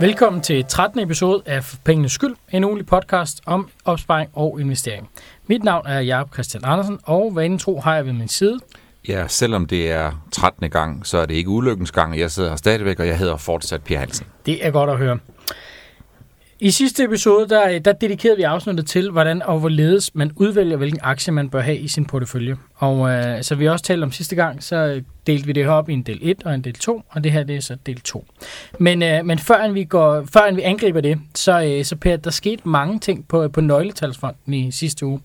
Velkommen 0.00 0.42
til 0.42 0.64
13. 0.64 1.00
episode 1.00 1.42
af 1.46 1.64
Pengenes 1.84 2.12
Skyld, 2.12 2.34
en 2.52 2.64
ugenlig 2.64 2.86
podcast 2.86 3.40
om 3.46 3.68
opsparing 3.84 4.30
og 4.34 4.60
investering. 4.60 5.08
Mit 5.46 5.64
navn 5.64 5.86
er 5.86 6.00
Jacob 6.00 6.32
Christian 6.32 6.62
Andersen, 6.64 6.98
og 7.02 7.36
vanen 7.36 7.58
tro 7.58 7.80
har 7.80 7.94
jeg 7.94 8.06
ved 8.06 8.12
min 8.12 8.28
side. 8.28 8.58
Ja, 9.08 9.28
selvom 9.28 9.66
det 9.66 9.90
er 9.90 10.24
13. 10.32 10.70
gang, 10.70 11.06
så 11.06 11.18
er 11.18 11.26
det 11.26 11.34
ikke 11.34 11.50
ulykkens 11.50 11.92
gang. 11.92 12.18
Jeg 12.18 12.30
sidder 12.30 12.48
her 12.48 12.56
stadigvæk, 12.56 13.00
og 13.00 13.06
jeg 13.06 13.18
hedder 13.18 13.36
fortsat 13.36 13.82
Per 13.82 13.98
Hansen. 13.98 14.26
Det 14.46 14.66
er 14.66 14.70
godt 14.70 14.90
at 14.90 14.98
høre. 14.98 15.18
I 16.60 16.70
sidste 16.70 17.04
episode, 17.04 17.48
der, 17.48 17.78
der 17.78 17.92
dedikerede 17.92 18.36
vi 18.36 18.42
afsnittet 18.42 18.86
til, 18.86 19.10
hvordan 19.10 19.42
og 19.42 19.58
hvorledes 19.58 20.14
man 20.14 20.32
udvælger, 20.36 20.76
hvilken 20.76 21.00
aktie 21.02 21.32
man 21.32 21.50
bør 21.50 21.60
have 21.60 21.76
i 21.76 21.88
sin 21.88 22.04
portefølje. 22.04 22.56
Og 22.74 23.10
øh, 23.10 23.42
så 23.42 23.54
vi 23.54 23.68
også 23.68 23.84
talte 23.84 24.04
om 24.04 24.12
sidste 24.12 24.36
gang, 24.36 24.62
så 24.62 25.02
delte 25.26 25.46
vi 25.46 25.52
det 25.52 25.64
her 25.64 25.70
op 25.70 25.88
i 25.88 25.92
en 25.92 26.02
del 26.02 26.18
1 26.22 26.42
og 26.44 26.54
en 26.54 26.64
del 26.64 26.74
2, 26.74 27.02
og 27.08 27.24
det 27.24 27.32
her 27.32 27.42
det 27.42 27.56
er 27.56 27.60
så 27.60 27.76
del 27.86 28.00
2. 28.00 28.24
Men, 28.78 29.02
øh, 29.02 29.24
men 29.24 29.38
før 29.38 29.72
vi, 29.72 29.84
går, 29.84 30.24
før 30.32 30.54
vi 30.54 30.62
angriber 30.62 31.00
det, 31.00 31.20
så, 31.34 31.62
øh, 31.64 31.84
så 31.84 31.96
Per, 31.96 32.16
der 32.16 32.30
skete 32.30 32.68
mange 32.68 32.98
ting 32.98 33.28
på, 33.28 33.42
øh, 33.42 33.50
på 33.52 33.60
nøgletalsfonden 33.60 34.54
i 34.54 34.70
sidste 34.70 35.06
uge. 35.06 35.20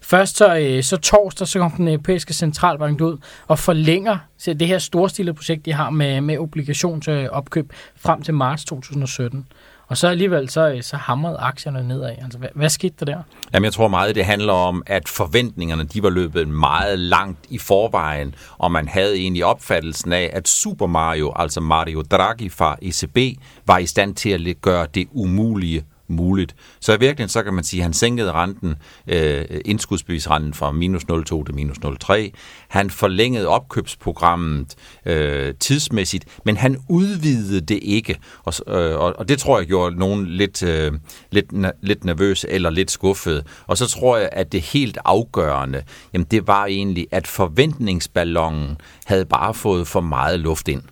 Først 0.00 0.36
så, 0.36 0.58
øh, 0.58 0.82
så 0.82 0.96
torsdag, 0.96 1.46
så 1.46 1.58
kom 1.58 1.70
den 1.70 1.88
europæiske 1.88 2.34
centralbank 2.34 3.00
ud 3.00 3.16
og 3.48 3.58
forlænger 3.58 4.18
så 4.38 4.54
det 4.54 4.68
her 4.68 4.78
storstilede 4.78 5.34
projekt, 5.34 5.64
de 5.64 5.72
har 5.72 5.90
med, 5.90 6.20
med 6.20 6.38
obligationsopkøb 6.38 7.64
øh, 7.70 7.76
frem 7.96 8.22
til 8.22 8.34
marts 8.34 8.64
2017. 8.64 9.46
Og 9.88 9.96
så 9.96 10.08
alligevel, 10.08 10.48
så, 10.48 10.68
øh, 10.68 10.82
så 10.82 10.96
hamrede 10.96 11.36
aktierne 11.38 11.88
nedad. 11.88 12.14
Altså, 12.22 12.38
hvad, 12.38 12.48
hvad 12.54 12.68
skete 12.68 12.94
der 13.00 13.04
der? 13.04 13.22
Jamen, 13.54 13.64
jeg 13.64 13.72
tror 13.72 13.88
meget, 13.88 14.14
det 14.14 14.24
handler 14.24 14.52
om, 14.52 14.82
at 14.86 15.08
forventningerne, 15.08 15.84
de 15.84 16.02
var 16.02 16.10
løbet 16.10 16.48
meget 16.48 16.98
langt 16.98 17.38
i 17.48 17.58
forvejen, 17.58 18.34
og 18.58 18.72
man 18.72 18.88
havde 18.88 19.16
egentlig 19.16 19.44
opfattelsen 19.44 20.12
af, 20.12 20.30
at 20.32 20.48
Super 20.48 20.86
Mario, 20.86 21.32
altså 21.36 21.60
Mario 21.60 22.02
Draghi 22.02 22.48
fra 22.48 22.76
ECB, 22.82 23.40
var 23.66 23.78
i 23.78 23.86
stand 23.86 24.14
til 24.14 24.48
at 24.48 24.60
gøre 24.60 24.86
det 24.94 25.08
umulige 25.12 25.84
muligt. 26.08 26.54
Så 26.80 26.92
i 26.92 26.98
virkeligheden, 26.98 27.28
så 27.28 27.42
kan 27.42 27.54
man 27.54 27.64
sige, 27.64 27.80
at 27.80 27.84
han 27.84 27.92
sænkede 27.92 28.32
renten, 28.32 28.74
øh, 29.06 29.44
indskudsbevisrenten 29.64 30.54
fra 30.54 30.72
minus 30.72 31.02
0,2 31.02 31.44
til 31.44 31.54
minus 31.54 31.76
0,3. 31.78 32.30
Han 32.68 32.90
forlængede 32.90 33.48
opkøbsprogrammet 33.48 34.74
øh, 35.06 35.54
tidsmæssigt, 35.60 36.24
men 36.44 36.56
han 36.56 36.76
udvidede 36.88 37.60
det 37.60 37.78
ikke. 37.82 38.16
Og, 38.44 38.54
øh, 38.66 38.98
og 38.98 39.28
det 39.28 39.38
tror 39.38 39.58
jeg 39.58 39.66
gjorde 39.66 39.96
nogen 39.96 40.26
lidt, 40.26 40.62
øh, 40.62 40.92
lidt, 41.30 41.46
lidt 41.82 42.04
nervøs 42.04 42.46
eller 42.48 42.70
lidt 42.70 42.90
skuffet. 42.90 43.46
Og 43.66 43.78
så 43.78 43.86
tror 43.86 44.16
jeg, 44.16 44.28
at 44.32 44.52
det 44.52 44.60
helt 44.60 44.98
afgørende, 45.04 45.82
jamen 46.12 46.26
det 46.30 46.46
var 46.46 46.66
egentlig, 46.66 47.06
at 47.10 47.26
forventningsballonen 47.26 48.76
havde 49.04 49.24
bare 49.24 49.54
fået 49.54 49.88
for 49.88 50.00
meget 50.00 50.40
luft 50.40 50.68
ind. 50.68 50.82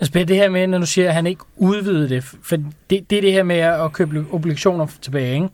Altså 0.00 0.24
det 0.24 0.36
her 0.36 0.48
med, 0.48 0.66
når 0.66 0.78
du 0.78 0.86
siger, 0.86 1.08
at 1.08 1.14
han 1.14 1.26
ikke 1.26 1.42
udvidede 1.56 2.08
det, 2.08 2.24
for 2.24 2.56
det, 2.90 3.10
det 3.10 3.18
er 3.18 3.20
det 3.20 3.32
her 3.32 3.42
med 3.42 3.56
at 3.56 3.92
købe 3.92 4.26
obligationer 4.32 4.86
tilbage, 5.02 5.34
ikke? 5.34 5.48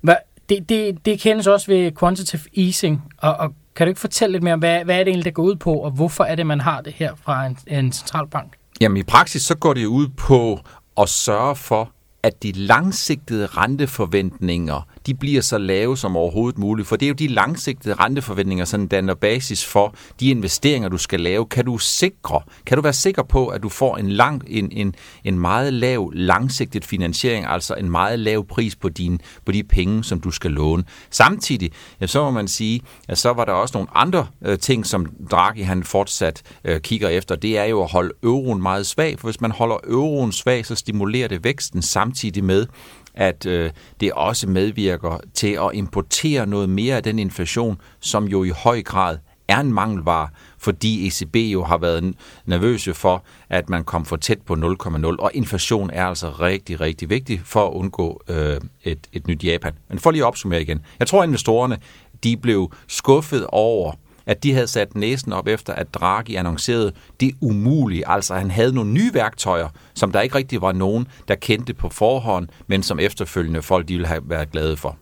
Hvad, 0.00 0.16
det, 0.48 0.68
det, 0.68 1.06
det 1.06 1.20
kendes 1.20 1.46
også 1.46 1.66
ved 1.66 1.92
quantitative 2.00 2.42
easing, 2.56 3.02
og, 3.18 3.36
og 3.36 3.54
kan 3.76 3.86
du 3.86 3.88
ikke 3.88 4.00
fortælle 4.00 4.32
lidt 4.32 4.42
mere 4.42 4.54
om, 4.54 4.60
hvad, 4.60 4.84
hvad 4.84 4.94
er 4.94 4.98
det 4.98 5.08
egentlig, 5.08 5.24
der 5.24 5.30
går 5.30 5.42
ud 5.42 5.56
på, 5.56 5.74
og 5.74 5.90
hvorfor 5.90 6.24
er 6.24 6.34
det, 6.34 6.46
man 6.46 6.60
har 6.60 6.80
det 6.80 6.92
her 6.92 7.12
fra 7.24 7.46
en, 7.46 7.58
en 7.66 7.92
centralbank? 7.92 8.52
Jamen 8.80 8.96
i 8.96 9.02
praksis, 9.02 9.42
så 9.42 9.54
går 9.56 9.74
det 9.74 9.86
ud 9.86 10.08
på 10.08 10.60
at 11.00 11.08
sørge 11.08 11.56
for, 11.56 11.92
at 12.22 12.42
de 12.42 12.52
langsigtede 12.52 13.46
renteforventninger 13.46 14.88
de 15.06 15.14
bliver 15.14 15.40
så 15.40 15.58
lave 15.58 15.96
som 15.96 16.16
overhovedet 16.16 16.58
muligt. 16.58 16.88
For 16.88 16.96
det 16.96 17.06
er 17.06 17.08
jo 17.08 17.14
de 17.14 17.28
langsigtede 17.28 17.94
renteforventninger, 17.94 18.64
som 18.64 18.88
danner 18.88 19.14
basis 19.14 19.64
for 19.64 19.94
de 20.20 20.30
investeringer, 20.30 20.88
du 20.88 20.98
skal 20.98 21.20
lave. 21.20 21.46
Kan 21.46 21.64
du 21.64 21.78
sikre, 21.78 22.40
kan 22.66 22.76
du 22.76 22.82
være 22.82 22.92
sikker 22.92 23.22
på, 23.22 23.46
at 23.46 23.62
du 23.62 23.68
får 23.68 23.96
en, 23.96 24.10
lang, 24.10 24.42
en, 24.46 24.72
en, 24.72 24.94
en 25.24 25.38
meget 25.38 25.72
lav 25.72 26.10
langsigtet 26.14 26.84
finansiering, 26.84 27.46
altså 27.46 27.74
en 27.74 27.90
meget 27.90 28.18
lav 28.18 28.46
pris 28.46 28.76
på, 28.76 28.88
din, 28.88 29.20
på 29.46 29.52
de 29.52 29.62
penge, 29.62 30.04
som 30.04 30.20
du 30.20 30.30
skal 30.30 30.50
låne. 30.50 30.84
Samtidig, 31.10 31.72
ja, 32.00 32.06
så 32.06 32.24
må 32.24 32.30
man 32.30 32.48
sige, 32.48 32.80
at 33.08 33.18
så 33.18 33.32
var 33.32 33.44
der 33.44 33.52
også 33.52 33.72
nogle 33.74 33.88
andre 33.94 34.26
øh, 34.44 34.58
ting, 34.58 34.86
som 34.86 35.06
Draghi 35.30 35.62
han 35.62 35.84
fortsat 35.84 36.42
øh, 36.64 36.80
kigger 36.80 37.08
efter. 37.08 37.36
Det 37.36 37.58
er 37.58 37.64
jo 37.64 37.82
at 37.82 37.90
holde 37.90 38.12
euroen 38.22 38.62
meget 38.62 38.86
svag, 38.86 39.18
for 39.18 39.26
hvis 39.26 39.40
man 39.40 39.50
holder 39.50 39.76
euroen 39.86 40.32
svag, 40.32 40.66
så 40.66 40.74
stimulerer 40.74 41.28
det 41.28 41.44
væksten 41.44 41.82
samtidig 41.82 42.44
med, 42.44 42.66
at 43.14 43.46
øh, 43.46 43.70
det 44.00 44.12
også 44.12 44.48
medvirker 44.48 45.20
til 45.34 45.58
at 45.62 45.70
importere 45.74 46.46
noget 46.46 46.68
mere 46.68 46.96
af 46.96 47.02
den 47.02 47.18
inflation, 47.18 47.80
som 48.00 48.24
jo 48.24 48.44
i 48.44 48.48
høj 48.48 48.82
grad 48.82 49.18
er 49.48 49.60
en 49.60 49.72
mangelvare, 49.72 50.28
fordi 50.58 51.06
ECB 51.06 51.36
jo 51.36 51.64
har 51.64 51.78
været 51.78 52.14
nervøse 52.46 52.94
for, 52.94 53.24
at 53.48 53.68
man 53.68 53.84
kom 53.84 54.04
for 54.04 54.16
tæt 54.16 54.42
på 54.46 54.54
0,0, 54.54 55.16
og 55.18 55.30
inflation 55.34 55.90
er 55.90 56.06
altså 56.06 56.30
rigtig, 56.30 56.80
rigtig 56.80 57.10
vigtig 57.10 57.40
for 57.44 57.66
at 57.66 57.72
undgå 57.72 58.22
øh, 58.28 58.60
et, 58.84 58.98
et 59.12 59.26
nyt 59.26 59.44
Japan. 59.44 59.72
Men 59.88 59.98
for 59.98 60.10
lige 60.10 60.22
at 60.22 60.26
opsummere 60.26 60.62
igen. 60.62 60.80
Jeg 60.98 61.06
tror, 61.06 61.22
at 61.22 61.26
investorerne 61.26 61.78
de 62.24 62.36
blev 62.36 62.72
skuffet 62.88 63.46
over 63.48 63.92
at 64.26 64.42
de 64.42 64.52
havde 64.52 64.66
sat 64.66 64.96
næsen 64.96 65.32
op 65.32 65.48
efter, 65.48 65.72
at 65.72 65.94
Draghi 65.94 66.34
annoncerede 66.34 66.92
det 67.20 67.32
umulige. 67.40 68.08
Altså 68.08 68.34
han 68.34 68.50
havde 68.50 68.74
nogle 68.74 68.92
nye 68.92 69.14
værktøjer, 69.14 69.68
som 69.94 70.12
der 70.12 70.20
ikke 70.20 70.34
rigtig 70.34 70.62
var 70.62 70.72
nogen, 70.72 71.06
der 71.28 71.34
kendte 71.34 71.74
på 71.74 71.88
forhånd, 71.88 72.48
men 72.66 72.82
som 72.82 72.98
efterfølgende 72.98 73.62
folk 73.62 73.88
de 73.88 73.94
ville 73.94 74.06
have 74.06 74.22
været 74.24 74.50
glade 74.52 74.76
for. 74.76 74.98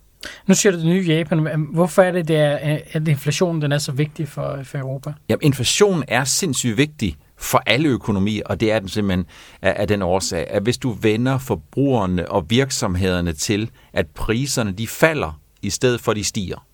Nu 0.46 0.54
siger 0.54 0.72
du 0.72 0.78
det 0.78 0.86
nye 0.86 1.04
Japan. 1.08 1.66
Hvorfor 1.72 2.02
er 2.02 2.12
det, 2.12 2.28
det 2.28 2.36
er, 2.36 2.78
at 2.92 3.08
inflationen 3.08 3.62
den 3.62 3.72
er 3.72 3.78
så 3.78 3.92
vigtig 3.92 4.28
for, 4.28 4.58
for 4.64 4.78
Europa? 4.78 5.12
Jamen, 5.28 5.42
inflationen 5.42 6.04
er 6.08 6.24
sindssygt 6.24 6.76
vigtig 6.76 7.16
for 7.36 7.62
alle 7.66 7.88
økonomier, 7.88 8.42
og 8.46 8.60
det 8.60 8.72
er 8.72 8.78
den 8.78 8.88
simpelthen 8.88 9.26
af, 9.62 9.74
af 9.76 9.88
den 9.88 10.02
årsag, 10.02 10.46
at 10.50 10.62
hvis 10.62 10.78
du 10.78 10.90
vender 10.90 11.38
forbrugerne 11.38 12.30
og 12.30 12.46
virksomhederne 12.50 13.32
til, 13.32 13.70
at 13.92 14.06
priserne 14.06 14.72
de 14.72 14.86
falder, 14.88 15.40
i 15.62 15.70
stedet 15.70 16.00
for 16.00 16.12
de 16.12 16.24
stiger, 16.24 16.66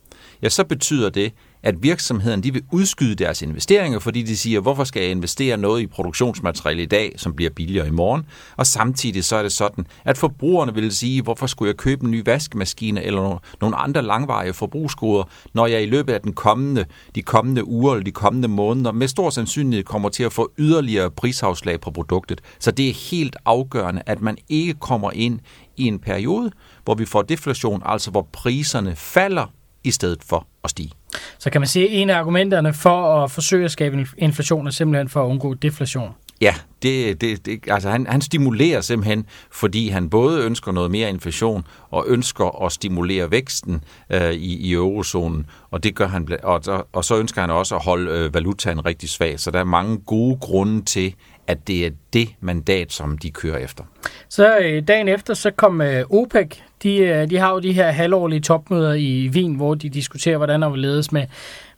ja, 0.43 0.49
så 0.49 0.65
betyder 0.65 1.11
det, 1.11 1.33
at 1.67 1.83
virksomheden 1.83 2.43
de 2.43 2.53
vil 2.53 2.63
udskyde 2.73 3.15
deres 3.15 3.43
investeringer, 3.43 3.99
fordi 3.99 4.23
de 4.23 4.37
siger, 4.37 4.61
hvorfor 4.61 4.85
skal 4.85 5.03
jeg 5.03 5.11
investere 5.11 5.57
noget 5.57 5.83
i 5.83 5.87
produktionsmateriale 5.87 6.83
i 6.83 6.87
dag, 6.87 7.13
som 7.17 7.35
bliver 7.35 7.51
billigere 7.51 7.87
i 7.87 7.91
morgen? 7.91 8.27
Og 8.57 8.67
samtidig 8.67 9.25
så 9.25 9.37
er 9.37 9.43
det 9.43 9.53
sådan, 9.53 9.87
at 10.05 10.19
forbrugerne 10.19 10.75
vil 10.75 10.97
sige, 10.97 11.23
hvorfor 11.23 11.47
skulle 11.47 11.69
jeg 11.69 11.77
købe 11.77 12.05
en 12.05 12.11
ny 12.11 12.23
vaskemaskine 12.25 13.03
eller 13.03 13.43
nogle 13.61 13.77
andre 13.77 14.03
langvarige 14.03 14.55
forbrugsgoder, 14.55 15.25
når 15.55 15.67
jeg 15.67 15.83
i 15.83 15.87
løbet 15.87 16.13
af 16.13 16.21
den 16.21 16.33
kommende, 16.33 16.85
de 17.15 17.23
kommende 17.23 17.65
uger 17.65 17.93
eller 17.93 18.05
de 18.05 18.13
kommende 18.13 18.49
måneder 18.49 18.93
med 18.93 19.09
stor 19.09 19.31
sandsynlighed 19.31 19.85
kommer 19.85 20.09
til 20.09 20.23
at 20.23 20.33
få 20.33 20.51
yderligere 20.59 21.11
prisafslag 21.11 21.81
på 21.81 21.91
produktet. 21.91 22.41
Så 22.59 22.71
det 22.71 22.89
er 22.89 23.11
helt 23.11 23.37
afgørende, 23.45 24.03
at 24.07 24.21
man 24.21 24.37
ikke 24.49 24.75
kommer 24.75 25.11
ind 25.15 25.41
i 25.77 25.85
en 25.85 25.99
periode, 25.99 26.51
hvor 26.85 26.95
vi 26.95 27.05
får 27.05 27.23
deflation, 27.23 27.83
altså 27.85 28.11
hvor 28.11 28.29
priserne 28.33 28.97
falder 28.97 29.47
i 29.87 29.91
stedet 29.91 30.19
for 30.25 30.47
at 30.65 30.71
stige. 30.71 30.91
Så 31.39 31.51
kan 31.51 31.61
man 31.61 31.69
sige, 31.69 31.89
at 31.89 32.03
en 32.03 32.11
af 32.11 32.19
argumenterne 32.19 32.75
for 32.75 33.23
at 33.25 33.31
forsøge 33.31 33.65
at 33.65 33.71
skabe 33.71 34.07
inflation 34.19 34.67
er 34.67 34.71
simpelthen 34.71 35.09
for 35.09 35.25
at 35.25 35.29
undgå 35.29 35.55
deflation. 35.55 36.11
Ja, 36.41 36.55
det, 36.83 37.21
det, 37.21 37.47
det, 37.47 37.59
altså 37.69 37.91
han, 37.91 38.07
han 38.07 38.21
stimulerer 38.21 38.81
simpelthen, 38.81 39.27
fordi 39.53 39.89
han 39.89 40.11
både 40.11 40.45
ønsker 40.45 40.73
noget 40.73 40.91
mere 40.91 41.09
inflation 41.09 41.67
og 41.91 42.05
ønsker 42.09 42.65
at 42.65 42.73
stimulere 42.73 43.31
væksten 43.31 43.85
øh, 44.11 44.33
i, 44.33 44.57
i 44.57 44.73
eurozonen, 44.73 45.47
og 45.71 45.85
det 45.85 45.95
gør 45.95 46.07
han, 46.07 46.29
og, 46.43 46.87
og 46.93 47.05
så 47.05 47.19
ønsker 47.19 47.41
han 47.41 47.51
også 47.51 47.77
at 47.77 47.85
holde 47.85 48.11
øh, 48.11 48.35
valutaen 48.35 48.87
rigtig 48.87 49.09
svag. 49.09 49.41
Så 49.41 49.51
der 49.51 49.61
er 49.61 49.65
mange 49.65 49.99
gode 49.99 50.37
grunde 50.41 50.85
til, 50.85 51.15
at 51.47 51.69
det 51.69 51.87
er 51.87 51.91
det 52.13 52.29
mandat, 52.41 52.93
som 52.93 53.19
de 53.19 53.31
kører 53.31 53.59
efter. 53.59 53.85
Så 54.29 54.59
øh, 54.59 54.83
dagen 54.89 55.09
efter, 55.09 55.35
så 55.35 55.51
kom 55.51 55.81
øh, 55.81 56.05
OPEC. 56.11 56.59
De, 56.83 56.97
øh, 56.97 57.31
de 57.31 57.39
har 57.39 57.53
jo 57.53 57.59
de 57.59 57.73
her 57.73 57.91
halvårlige 57.91 58.41
topmøder 58.41 58.93
i 58.93 59.29
Wien, 59.29 59.55
hvor 59.55 59.75
de 59.75 59.89
diskuterer, 59.89 60.37
hvordan 60.37 60.63
der 60.63 60.71
vil 60.71 60.81
ledes 60.81 61.13
med, 61.13 61.27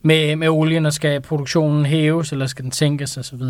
med, 0.02 0.36
med 0.36 0.48
olien, 0.48 0.86
og 0.86 0.92
skal 0.92 1.20
produktionen 1.20 1.86
hæves, 1.86 2.32
eller 2.32 2.46
skal 2.46 2.64
den 2.64 2.72
sænkes 2.72 3.16
osv. 3.16 3.42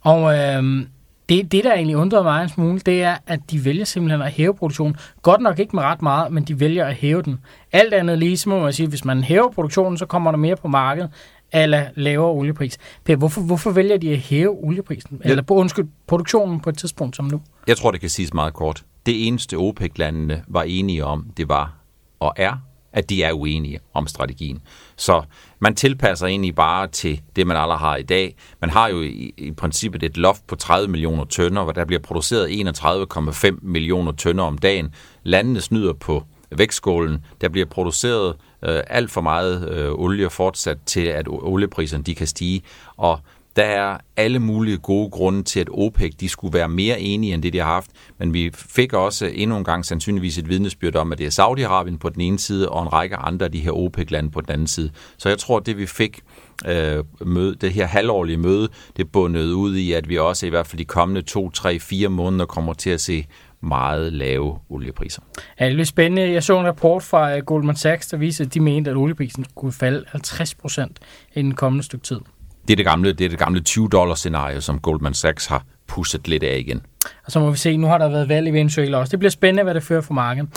Og 0.00 0.38
øh, 0.38 0.86
det, 1.28 1.52
det, 1.52 1.64
der 1.64 1.74
egentlig 1.74 1.96
undrer 1.96 2.22
mig 2.22 2.42
en 2.42 2.48
smule, 2.48 2.78
det 2.78 3.02
er, 3.02 3.16
at 3.26 3.40
de 3.50 3.64
vælger 3.64 3.84
simpelthen 3.84 4.22
at 4.22 4.32
hæve 4.32 4.54
produktionen. 4.54 4.96
Godt 5.22 5.40
nok 5.40 5.58
ikke 5.58 5.76
med 5.76 5.82
ret 5.82 6.02
meget, 6.02 6.32
men 6.32 6.44
de 6.44 6.60
vælger 6.60 6.86
at 6.86 6.94
hæve 6.94 7.22
den. 7.22 7.40
Alt 7.72 7.94
andet 7.94 8.18
lige, 8.18 8.36
så 8.36 8.48
må 8.48 8.60
man 8.60 8.72
sige, 8.72 8.84
at 8.84 8.90
hvis 8.90 9.04
man 9.04 9.24
hæver 9.24 9.50
produktionen, 9.50 9.98
så 9.98 10.06
kommer 10.06 10.30
der 10.30 10.38
mere 10.38 10.56
på 10.56 10.68
markedet, 10.68 11.10
eller 11.52 11.86
lavere 11.94 12.30
oliepris. 12.30 12.78
Per, 13.04 13.16
hvorfor, 13.16 13.40
hvorfor 13.40 13.70
vælger 13.70 13.96
de 13.96 14.12
at 14.12 14.18
hæve 14.18 14.50
olieprisen? 14.50 15.20
Ja. 15.24 15.30
Eller 15.30 15.42
på, 15.42 15.54
undskyld, 15.54 15.88
produktionen 16.06 16.60
på 16.60 16.70
et 16.70 16.78
tidspunkt 16.78 17.16
som 17.16 17.24
nu? 17.24 17.40
Jeg 17.66 17.76
tror, 17.76 17.90
det 17.90 18.00
kan 18.00 18.10
siges 18.10 18.34
meget 18.34 18.54
kort. 18.54 18.84
Det 19.06 19.26
eneste 19.26 19.56
OPEC-landene 19.56 20.44
var 20.48 20.62
enige 20.62 21.04
om, 21.04 21.26
det 21.36 21.48
var 21.48 21.74
og 22.20 22.32
er, 22.36 22.56
at 22.92 23.10
de 23.10 23.22
er 23.22 23.32
uenige 23.32 23.80
om 23.94 24.06
strategien. 24.06 24.62
Så 24.96 25.22
man 25.58 25.74
tilpasser 25.74 26.26
egentlig 26.26 26.54
bare 26.54 26.86
til 26.86 27.20
det, 27.36 27.46
man 27.46 27.56
allerede 27.56 27.78
har 27.78 27.96
i 27.96 28.02
dag. 28.02 28.36
Man 28.60 28.70
har 28.70 28.88
jo 28.88 29.02
i, 29.02 29.34
i 29.36 29.52
princippet 29.52 30.02
et 30.02 30.16
loft 30.16 30.46
på 30.46 30.56
30 30.56 30.88
millioner 30.88 31.24
tønder, 31.24 31.62
hvor 31.62 31.72
der 31.72 31.84
bliver 31.84 32.00
produceret 32.00 32.48
31,5 32.48 33.58
millioner 33.62 34.12
tønder 34.12 34.44
om 34.44 34.58
dagen. 34.58 34.94
Landene 35.22 35.60
snyder 35.60 35.92
på 35.92 36.24
vægtskålen. 36.50 37.24
Der 37.40 37.48
bliver 37.48 37.66
produceret 37.66 38.36
øh, 38.62 38.80
alt 38.86 39.10
for 39.10 39.20
meget 39.20 39.70
øh, 39.70 39.92
olie 39.92 40.30
fortsat 40.30 40.78
til, 40.86 41.00
at 41.00 41.26
oliepriserne 41.28 42.04
de 42.04 42.14
kan 42.14 42.26
stige. 42.26 42.62
Og 42.96 43.20
Der 43.56 43.62
er 43.62 43.98
alle 44.16 44.38
mulige 44.38 44.78
gode 44.78 45.10
grunde 45.10 45.42
til, 45.42 45.60
at 45.60 45.68
OPEC 45.70 46.16
de 46.16 46.28
skulle 46.28 46.54
være 46.54 46.68
mere 46.68 47.00
enige 47.00 47.34
end 47.34 47.42
det, 47.42 47.52
de 47.52 47.58
har 47.58 47.66
haft. 47.66 47.90
Men 48.18 48.34
vi 48.34 48.50
fik 48.54 48.92
også 48.92 49.30
endnu 49.34 49.56
en 49.56 49.64
gang 49.64 49.84
sandsynligvis 49.84 50.38
et 50.38 50.48
vidnesbyrd 50.48 50.96
om, 50.96 51.12
at 51.12 51.18
det 51.18 51.26
er 51.26 51.42
Saudi-Arabien 51.44 51.98
på 51.98 52.08
den 52.08 52.20
ene 52.20 52.38
side, 52.38 52.68
og 52.68 52.82
en 52.82 52.92
række 52.92 53.16
andre 53.16 53.46
af 53.46 53.52
de 53.52 53.60
her 53.60 53.70
OPEC-lande 53.70 54.30
på 54.30 54.40
den 54.40 54.50
anden 54.50 54.66
side. 54.66 54.90
Så 55.18 55.28
jeg 55.28 55.38
tror, 55.38 55.56
at 55.56 55.66
det 55.66 55.78
vi 55.78 55.86
fik 55.86 56.20
øh, 56.66 57.04
møde, 57.20 57.54
det 57.54 57.72
her 57.72 57.86
halvårlige 57.86 58.36
møde, 58.36 58.68
det 58.96 59.12
bundet 59.12 59.52
ud 59.52 59.76
i, 59.76 59.92
at 59.92 60.08
vi 60.08 60.18
også 60.18 60.46
i 60.46 60.48
hvert 60.50 60.66
fald 60.66 60.78
de 60.78 60.84
kommende 60.84 61.22
to, 61.22 61.50
tre, 61.50 61.78
fire 61.78 62.08
måneder 62.08 62.46
kommer 62.46 62.72
til 62.72 62.90
at 62.90 63.00
se 63.00 63.26
meget 63.60 64.12
lave 64.12 64.58
oliepriser. 64.68 65.22
Ja, 65.60 65.68
det 65.68 65.80
er 65.80 65.84
spændende. 65.84 66.32
Jeg 66.32 66.42
så 66.42 66.60
en 66.60 66.66
rapport 66.66 67.02
fra 67.02 67.36
øh, 67.36 67.44
Goldman 67.44 67.76
Sachs, 67.76 68.06
der 68.06 68.16
viser, 68.16 68.44
at 68.44 68.54
de 68.54 68.60
mente, 68.60 68.90
at 68.90 68.96
olieprisen 68.96 69.44
kunne 69.54 69.72
falde 69.72 70.04
50 70.08 70.54
procent 70.54 70.98
i 71.34 71.42
den 71.42 71.54
kommende 71.54 71.84
stykke 71.84 72.04
tid. 72.04 72.20
Det 72.68 72.74
er 72.74 72.76
det 72.76 72.84
gamle, 72.84 73.12
det 73.12 73.24
er 73.24 73.28
det 73.28 73.38
gamle 73.38 73.62
20-dollar-scenarie, 73.68 74.60
som 74.60 74.78
Goldman 74.78 75.14
Sachs 75.14 75.46
har 75.46 75.64
pusset 75.86 76.28
lidt 76.28 76.42
af 76.42 76.58
igen. 76.58 76.82
Og 77.24 77.32
så 77.32 77.40
må 77.40 77.50
vi 77.50 77.56
se, 77.56 77.76
nu 77.76 77.86
har 77.86 77.98
der 77.98 78.08
været 78.08 78.28
valg 78.28 78.48
i 78.48 78.50
Venezuela 78.50 78.98
også. 78.98 79.10
Det 79.10 79.18
bliver 79.18 79.30
spændende, 79.30 79.62
hvad 79.62 79.74
det 79.74 79.82
fører 79.82 80.00
for 80.00 80.14
markedet. 80.14 80.48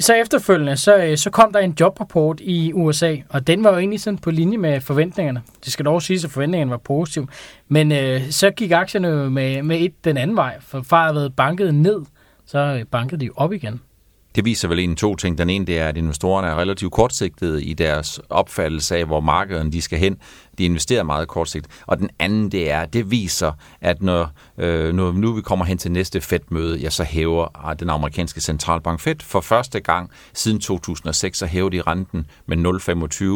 Så 0.00 0.14
efterfølgende, 0.14 0.76
så, 0.76 0.96
øh, 0.96 1.16
så 1.16 1.30
kom 1.30 1.52
der 1.52 1.60
en 1.60 1.74
jobrapport 1.80 2.40
i 2.40 2.72
USA, 2.72 3.16
og 3.28 3.46
den 3.46 3.64
var 3.64 3.70
jo 3.70 3.78
egentlig 3.78 4.00
sådan 4.00 4.18
på 4.18 4.30
linje 4.30 4.58
med 4.58 4.80
forventningerne. 4.80 5.42
Det 5.64 5.72
skal 5.72 5.84
dog 5.84 6.02
sige, 6.02 6.20
at 6.24 6.30
forventningerne 6.30 6.70
var 6.70 6.76
positive. 6.76 7.26
Men 7.68 7.92
øh, 7.92 8.30
så 8.30 8.50
gik 8.50 8.70
aktierne 8.70 9.08
jo 9.08 9.28
med, 9.28 9.62
med 9.62 9.80
et 9.80 10.04
den 10.04 10.16
anden 10.16 10.36
vej, 10.36 10.56
for 10.60 10.82
fra 10.82 10.98
at 10.98 11.04
have 11.04 11.14
været 11.14 11.36
banket 11.36 11.74
ned, 11.74 12.00
så 12.46 12.58
øh, 12.58 12.84
bankede 12.84 13.20
de 13.20 13.30
op 13.36 13.52
igen. 13.52 13.80
Det 14.36 14.44
viser 14.44 14.68
vel 14.68 14.78
en 14.78 14.96
to 14.96 15.16
ting. 15.16 15.38
Den 15.38 15.50
ene 15.50 15.66
det 15.66 15.78
er, 15.78 15.88
at 15.88 15.96
investorerne 15.96 16.48
er 16.48 16.60
relativt 16.60 16.92
kortsigtede 16.92 17.64
i 17.64 17.74
deres 17.74 18.20
opfattelse 18.28 18.96
af, 18.96 19.06
hvor 19.06 19.20
markedet 19.20 19.72
de 19.72 19.82
skal 19.82 19.98
hen. 19.98 20.16
De 20.58 20.64
investerer 20.64 21.02
meget 21.02 21.28
kortsigtet. 21.28 21.72
Og 21.86 21.98
den 21.98 22.10
anden, 22.18 22.52
det 22.52 22.70
er, 22.70 22.86
det 22.86 23.10
viser, 23.10 23.52
at 23.80 24.02
når, 24.02 24.30
øh, 24.58 24.94
når 24.94 25.12
nu 25.12 25.32
vi 25.32 25.42
kommer 25.42 25.64
hen 25.64 25.78
til 25.78 25.92
næste 25.92 26.20
Fed-møde, 26.20 26.78
ja, 26.78 26.90
så 26.90 27.04
hæver 27.04 27.66
ah, 27.68 27.78
den 27.78 27.90
amerikanske 27.90 28.40
centralbank 28.40 29.00
Fed 29.00 29.16
for 29.22 29.40
første 29.40 29.80
gang 29.80 30.10
siden 30.34 30.60
2006, 30.60 31.38
så 31.38 31.46
hæver 31.46 31.68
de 31.68 31.82
renten 31.82 32.26
med 32.46 32.56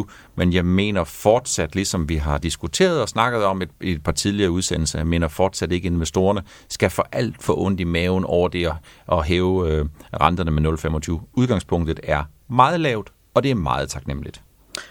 0,25. 0.05 0.11
Men 0.35 0.53
jeg 0.53 0.65
mener 0.65 1.03
fortsat, 1.03 1.75
ligesom 1.75 2.09
vi 2.09 2.15
har 2.15 2.37
diskuteret 2.37 3.01
og 3.01 3.09
snakket 3.09 3.43
om 3.43 3.61
et, 3.61 3.69
et 3.81 4.03
par 4.03 4.11
tidligere 4.11 4.51
udsendelser, 4.51 4.99
jeg 4.99 5.07
mener 5.07 5.27
fortsat 5.27 5.71
ikke, 5.71 5.87
at 5.87 5.93
investorerne 5.93 6.41
skal 6.69 6.89
for 6.89 7.07
alt 7.11 7.43
for 7.43 7.57
ondt 7.57 7.79
i 7.79 7.83
maven 7.83 8.25
over 8.25 8.47
det 8.47 8.65
at, 8.65 8.75
at 9.11 9.25
hæve 9.25 9.71
øh, 9.71 9.85
renterne 10.21 10.51
med 10.51 10.71
0,25. 11.19 11.29
Udgangspunktet 11.33 11.99
er 12.03 12.23
meget 12.49 12.79
lavt, 12.79 13.13
og 13.33 13.43
det 13.43 13.51
er 13.51 13.55
meget 13.55 13.89
taknemmeligt. 13.89 14.43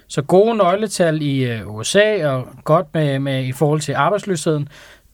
Så 0.08 0.22
gode 0.22 0.56
nøgletal 0.56 1.22
i 1.22 1.44
øh, 1.44 1.74
USA 1.74 2.28
og 2.28 2.48
godt 2.64 2.86
med, 2.94 3.18
med 3.18 3.44
i 3.44 3.52
forhold 3.52 3.80
til 3.80 3.92
arbejdsløsheden. 3.92 4.68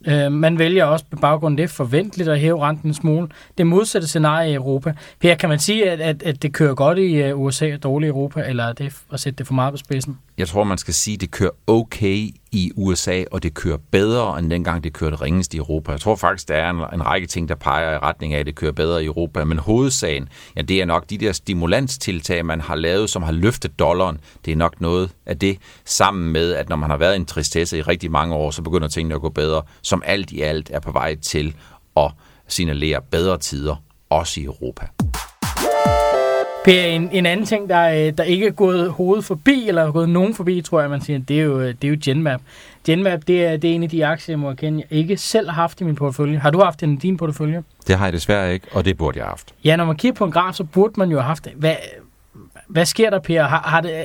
Øh, 0.06 0.32
man 0.32 0.58
vælger 0.58 0.84
også 0.84 1.04
på 1.10 1.16
baggrund 1.16 1.60
af 1.60 1.66
det 1.66 1.70
forventeligt 1.70 2.28
at 2.28 2.40
hæve 2.40 2.66
renten 2.66 2.90
en 2.90 2.94
smule. 2.94 3.28
Det 3.58 3.66
modsatte 3.66 4.08
scenarie 4.08 4.50
i 4.50 4.54
Europa. 4.54 4.94
Per, 5.20 5.34
kan 5.34 5.48
man 5.48 5.58
sige, 5.58 5.90
at, 5.90 6.00
at, 6.00 6.22
at 6.22 6.42
det 6.42 6.52
kører 6.52 6.74
godt 6.74 6.98
i 6.98 7.14
øh, 7.14 7.40
USA 7.40 7.74
og 7.74 7.82
dårligt 7.82 8.08
i 8.08 8.10
Europa, 8.10 8.42
eller 8.48 8.64
er 8.64 8.72
det 8.72 8.94
at 9.12 9.20
sætte 9.20 9.38
det 9.38 9.46
for 9.46 9.54
meget 9.54 9.72
på 9.72 9.76
spidsen? 9.76 10.18
Jeg 10.38 10.48
tror, 10.48 10.64
man 10.64 10.78
skal 10.78 10.94
sige, 10.94 11.14
at 11.14 11.20
det 11.20 11.30
kører 11.30 11.50
okay 11.66 12.30
i 12.52 12.72
USA, 12.76 13.24
og 13.32 13.42
det 13.42 13.54
kører 13.54 13.76
bedre, 13.90 14.38
end 14.38 14.50
dengang 14.50 14.84
det 14.84 14.92
kørte 14.92 15.16
ringest 15.16 15.54
i 15.54 15.56
Europa. 15.56 15.92
Jeg 15.92 16.00
tror 16.00 16.16
faktisk, 16.16 16.48
der 16.48 16.54
er 16.54 16.70
en, 16.70 16.76
en 16.76 17.06
række 17.06 17.26
ting, 17.26 17.48
der 17.48 17.54
peger 17.54 17.94
i 17.94 17.98
retning 17.98 18.34
af, 18.34 18.40
at 18.40 18.46
det 18.46 18.54
kører 18.54 18.72
bedre 18.72 19.02
i 19.02 19.06
Europa. 19.06 19.44
Men 19.44 19.58
hovedsagen, 19.58 20.28
ja, 20.56 20.62
det 20.62 20.80
er 20.80 20.84
nok 20.84 21.10
de 21.10 21.18
der 21.18 21.32
stimulanstiltag, 21.32 22.46
man 22.46 22.60
har 22.60 22.74
lavet, 22.74 23.10
som 23.10 23.22
har 23.22 23.32
løftet 23.32 23.78
dollaren. 23.78 24.20
Det 24.44 24.52
er 24.52 24.56
nok 24.56 24.80
noget 24.80 25.10
af 25.26 25.38
det, 25.38 25.58
sammen 25.84 26.32
med, 26.32 26.52
at 26.52 26.68
når 26.68 26.76
man 26.76 26.90
har 26.90 26.96
været 26.96 27.12
i 27.12 27.16
en 27.16 27.26
tristesse 27.26 27.78
i 27.78 27.82
rigtig 27.82 28.10
mange 28.10 28.34
år, 28.34 28.50
så 28.50 28.62
begynder 28.62 28.88
tingene 28.88 29.14
at 29.14 29.20
gå 29.20 29.28
bedre, 29.28 29.62
som 29.88 30.02
alt 30.06 30.30
i 30.30 30.40
alt 30.40 30.70
er 30.72 30.80
på 30.80 30.92
vej 30.92 31.14
til 31.14 31.54
at 31.96 32.10
signalere 32.48 33.00
bedre 33.10 33.38
tider, 33.38 33.76
også 34.10 34.40
i 34.40 34.44
Europa. 34.44 34.86
Per, 36.64 36.84
en, 36.84 37.08
en 37.12 37.26
anden 37.26 37.46
ting, 37.46 37.68
der, 37.68 37.88
øh, 37.88 38.12
der 38.18 38.22
ikke 38.24 38.46
er 38.46 38.50
gået 38.50 38.90
hovedet 38.90 39.24
forbi, 39.24 39.68
eller 39.68 39.82
er 39.82 39.92
gået 39.92 40.08
nogen 40.08 40.34
forbi, 40.34 40.60
tror 40.62 40.80
jeg, 40.80 40.90
man 40.90 41.00
siger, 41.00 41.18
det 41.18 41.40
er 41.40 41.44
jo, 41.44 41.60
det 41.60 41.84
er 41.84 41.88
jo 41.88 41.96
Genmap. 42.04 42.40
Genmap, 42.86 43.20
det 43.26 43.44
er, 43.44 43.56
det 43.56 43.70
er 43.70 43.74
en 43.74 43.82
af 43.82 43.88
de 43.88 44.06
aktier, 44.06 44.32
jeg 44.32 44.38
må 44.38 44.50
erkende, 44.50 44.84
jeg 44.90 44.98
ikke 44.98 45.16
selv 45.16 45.48
har 45.48 45.54
haft 45.54 45.80
i 45.80 45.84
min 45.84 45.94
portefølje. 45.94 46.38
Har 46.38 46.50
du 46.50 46.60
haft 46.60 46.80
den 46.80 46.92
i 46.92 46.96
din 46.96 47.16
portefølje? 47.16 47.62
Det 47.86 47.98
har 47.98 48.06
jeg 48.06 48.12
desværre 48.12 48.52
ikke, 48.52 48.66
og 48.72 48.84
det 48.84 48.96
burde 48.96 49.18
jeg 49.18 49.24
have 49.24 49.30
haft. 49.30 49.54
Ja, 49.64 49.76
når 49.76 49.84
man 49.84 49.96
kigger 49.96 50.14
på 50.14 50.24
en 50.24 50.32
graf, 50.32 50.54
så 50.54 50.64
burde 50.64 50.94
man 50.96 51.10
jo 51.10 51.16
have 51.16 51.26
haft 51.26 51.44
det. 51.44 51.52
Hvad, 51.56 51.76
hvad 52.66 52.86
sker 52.86 53.10
der, 53.10 53.18
Per? 53.18 53.42
Har, 53.42 53.62
har 53.62 53.80
det, 53.80 54.04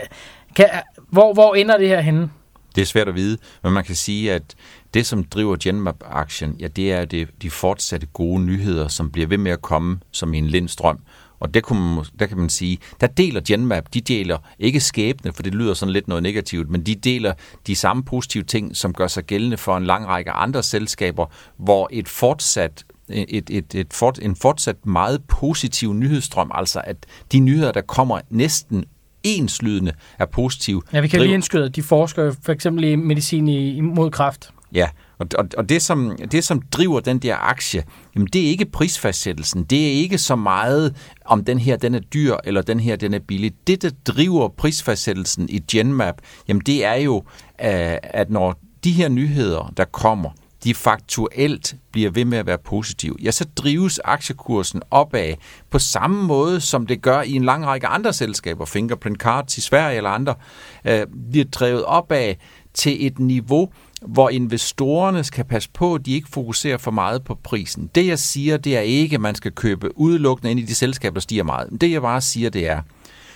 kan, 0.56 0.70
hvor, 1.10 1.34
hvor 1.34 1.56
ender 1.56 1.78
det 1.78 1.88
her 1.88 2.02
henne? 2.02 2.30
Det 2.76 2.82
er 2.82 2.86
svært 2.86 3.08
at 3.08 3.16
vide, 3.16 3.38
men 3.64 3.74
man 3.74 3.84
kan 3.84 3.96
sige, 3.96 4.34
at 4.34 4.44
det, 4.94 5.06
som 5.06 5.24
driver 5.24 5.56
Genmap-aktien, 5.64 6.56
ja, 6.60 6.68
det 6.68 6.92
er 6.92 7.06
det, 7.06 7.28
de 7.42 7.50
fortsatte 7.50 8.08
gode 8.14 8.42
nyheder, 8.44 8.88
som 8.88 9.12
bliver 9.12 9.28
ved 9.28 9.38
med 9.38 9.52
at 9.52 9.62
komme 9.62 10.00
som 10.12 10.34
en 10.34 10.48
lindstrøm. 10.48 11.00
Og 11.40 11.54
det 11.54 11.64
kunne 11.64 11.96
man, 11.96 12.06
der 12.20 12.26
kan 12.26 12.38
man 12.38 12.50
sige, 12.50 12.78
der 13.02 13.08
deler 13.08 13.42
Genmap, 13.48 13.84
de 13.94 14.02
deler 14.02 14.38
ikke 14.60 14.80
skæbne, 14.80 15.34
for 15.34 15.44
det 15.44 15.56
lyder 15.56 15.74
sådan 15.74 15.94
lidt 15.94 16.08
noget 16.08 16.24
negativt, 16.24 16.70
men 16.70 16.84
de 16.84 16.96
deler 16.96 17.34
de 17.68 17.76
samme 17.76 18.04
positive 18.04 18.44
ting, 18.44 18.78
som 18.78 18.94
gør 18.94 19.08
sig 19.08 19.24
gældende 19.24 19.58
for 19.58 19.78
en 19.78 19.84
lang 19.84 20.08
række 20.08 20.32
andre 20.32 20.64
selskaber, 20.64 21.26
hvor 21.58 21.90
et 21.92 22.08
fortsat 22.08 22.86
et, 23.10 23.50
et, 23.50 23.76
et 23.76 23.94
fort, 23.94 24.20
en 24.22 24.36
fortsat 24.36 24.86
meget 24.86 25.24
positiv 25.28 25.94
nyhedsstrøm, 25.94 26.52
altså 26.54 26.82
at 26.84 26.98
de 27.32 27.40
nyheder, 27.40 27.72
der 27.72 27.82
kommer 27.82 28.20
næsten 28.30 28.86
enslydende 29.24 29.92
er 30.20 30.26
positive. 30.26 30.82
Ja, 30.94 31.02
vi 31.02 31.08
kan 31.08 31.22
lige 31.22 31.34
indskyde, 31.34 31.66
at 31.66 31.76
de 31.76 31.84
forsker 31.84 32.36
for 32.44 32.52
eksempel 32.52 32.84
i 32.84 32.96
medicin 32.96 33.48
imod 33.48 34.12
kræft. 34.12 34.52
Ja, 34.74 34.90
og, 35.20 35.28
og, 35.38 35.46
og 35.58 35.70
det, 35.70 35.82
som, 35.82 36.18
det, 36.32 36.44
som 36.44 36.62
driver 36.62 37.00
den 37.00 37.20
der 37.20 37.36
aktie, 37.36 37.84
jamen 38.16 38.28
det 38.34 38.46
er 38.46 38.50
ikke 38.50 38.66
prisfastsættelsen. 38.66 39.64
Det 39.64 39.88
er 39.88 39.92
ikke 39.92 40.18
så 40.18 40.36
meget, 40.36 40.96
om 41.26 41.46
den 41.46 41.60
her 41.60 41.78
den 41.78 41.96
er 41.96 42.00
dyr, 42.00 42.36
eller 42.44 42.62
den 42.62 42.80
her 42.80 42.96
den 42.96 43.14
er 43.14 43.20
billig. 43.20 43.52
Det, 43.68 43.82
der 43.82 43.90
driver 44.06 44.48
prisfastsættelsen 44.48 45.50
i 45.50 45.60
Genmap, 45.72 46.16
jamen 46.48 46.62
det 46.66 46.86
er 46.86 46.96
jo, 46.96 47.18
øh, 47.62 47.98
at 48.04 48.30
når 48.30 48.60
de 48.84 48.92
her 48.92 49.10
nyheder, 49.10 49.74
der 49.78 49.86
kommer, 49.86 50.30
de 50.64 50.74
faktuelt 50.74 51.76
bliver 51.92 52.10
ved 52.10 52.26
med 52.26 52.38
at 52.38 52.46
være 52.46 52.58
positive, 52.58 53.16
ja, 53.24 53.32
så 53.32 53.46
drives 53.56 54.00
aktiekursen 54.04 54.82
opad 54.92 55.34
på 55.70 55.80
samme 55.80 56.24
måde, 56.24 56.62
som 56.62 56.88
det 56.88 57.02
gør 57.02 57.22
i 57.22 57.32
en 57.32 57.44
lang 57.44 57.66
række 57.66 57.88
andre 57.88 58.14
selskaber, 58.14 58.66
Fingerprint 58.66 59.18
Cards 59.18 59.58
i 59.58 59.62
Sverige 59.62 59.98
eller 59.98 60.10
andre, 60.10 60.36
øh, 60.86 61.08
bliver 61.32 61.46
drevet 61.46 61.86
opad 61.86 62.36
til 62.74 63.08
et 63.08 63.20
niveau, 63.20 63.70
hvor 64.08 64.30
investorerne 64.30 65.24
skal 65.24 65.46
passe 65.46 65.70
på, 65.74 65.96
at 65.96 66.06
de 66.06 66.14
ikke 66.14 66.30
fokuserer 66.30 66.78
for 66.78 66.92
meget 66.92 67.24
på 67.24 67.36
prisen. 67.44 67.90
Det 67.96 68.08
jeg 68.08 68.20
siger, 68.20 68.58
det 68.58 68.78
er 68.78 68.82
ikke, 68.82 69.14
at 69.14 69.22
man 69.22 69.36
skal 69.36 69.52
købe 69.52 69.98
udelukkende 69.98 70.52
ind 70.52 70.60
i 70.60 70.64
de 70.64 70.76
selskaber, 70.76 71.14
der 71.14 71.22
stiger 71.22 71.44
meget. 71.44 71.82
Det 71.82 71.92
jeg 71.92 72.02
bare 72.02 72.22
siger, 72.22 72.50
det 72.50 72.68
er, 72.68 72.82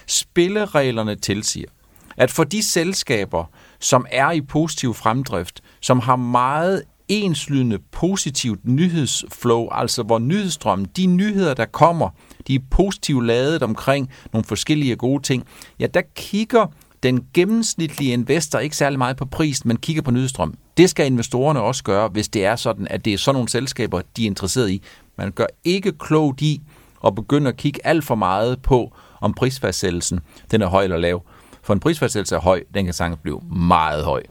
spillereglerne 0.08 1.16
tilsiger, 1.16 1.70
at 2.18 2.32
for 2.32 2.44
de 2.44 2.64
selskaber, 2.64 3.44
som 3.80 4.06
er 4.12 4.32
i 4.32 4.42
positiv 4.42 4.94
fremdrift, 4.94 5.62
som 5.82 6.00
har 6.00 6.16
meget 6.16 6.84
enslydende 7.08 7.80
positivt 7.92 8.60
nyhedsflow, 8.68 9.68
altså 9.72 10.04
hvor 10.04 10.20
nyhedsstrømmen, 10.20 10.88
de 10.98 11.06
nyheder, 11.06 11.54
der 11.54 11.66
kommer, 11.66 12.10
de 12.48 12.56
er 12.56 12.60
positivt 12.72 13.26
lavet 13.26 13.64
omkring 13.64 14.10
nogle 14.34 14.46
forskellige 14.46 14.96
gode 14.96 15.24
ting, 15.24 15.44
ja, 15.80 15.88
der 15.88 16.02
kigger 16.16 16.66
den 17.08 17.28
gennemsnitlige 17.34 18.14
investor 18.14 18.60
ikke 18.60 18.76
særlig 18.76 18.98
meget 18.98 19.18
på 19.18 19.26
prisen, 19.26 19.68
men 19.68 19.78
kigger 19.78 20.02
på 20.02 20.12
nydestrøm. 20.12 20.54
Det 20.78 20.90
skal 20.90 21.06
investorerne 21.06 21.62
også 21.62 21.84
gøre, 21.84 22.08
hvis 22.08 22.28
det 22.28 22.46
er 22.46 22.56
sådan, 22.56 22.88
at 22.90 23.06
det 23.06 23.14
er 23.14 23.18
sådan 23.18 23.36
nogle 23.36 23.50
selskaber, 23.50 24.02
de 24.18 24.24
er 24.24 24.28
interesseret 24.28 24.70
i. 24.70 24.82
Man 25.18 25.32
gør 25.32 25.46
ikke 25.64 25.92
klogt 25.92 26.42
i 26.42 26.62
at 27.06 27.16
begynde 27.16 27.50
at 27.50 27.58
kigge 27.58 27.80
alt 27.84 28.04
for 28.04 28.16
meget 28.16 28.62
på, 28.62 28.94
om 29.22 29.34
prisfastsættelsen 29.34 30.20
den 30.52 30.62
er 30.62 30.68
høj 30.68 30.84
eller 30.84 30.98
lav. 30.98 31.24
For 31.64 31.74
en 31.74 31.80
prisfastsættelse 31.80 32.36
er 32.36 32.40
høj, 32.40 32.64
den 32.74 32.86
kan 32.86 32.94
sagtens 32.94 33.20
blive 33.24 33.42
meget 33.52 34.04
høj. 34.04 34.24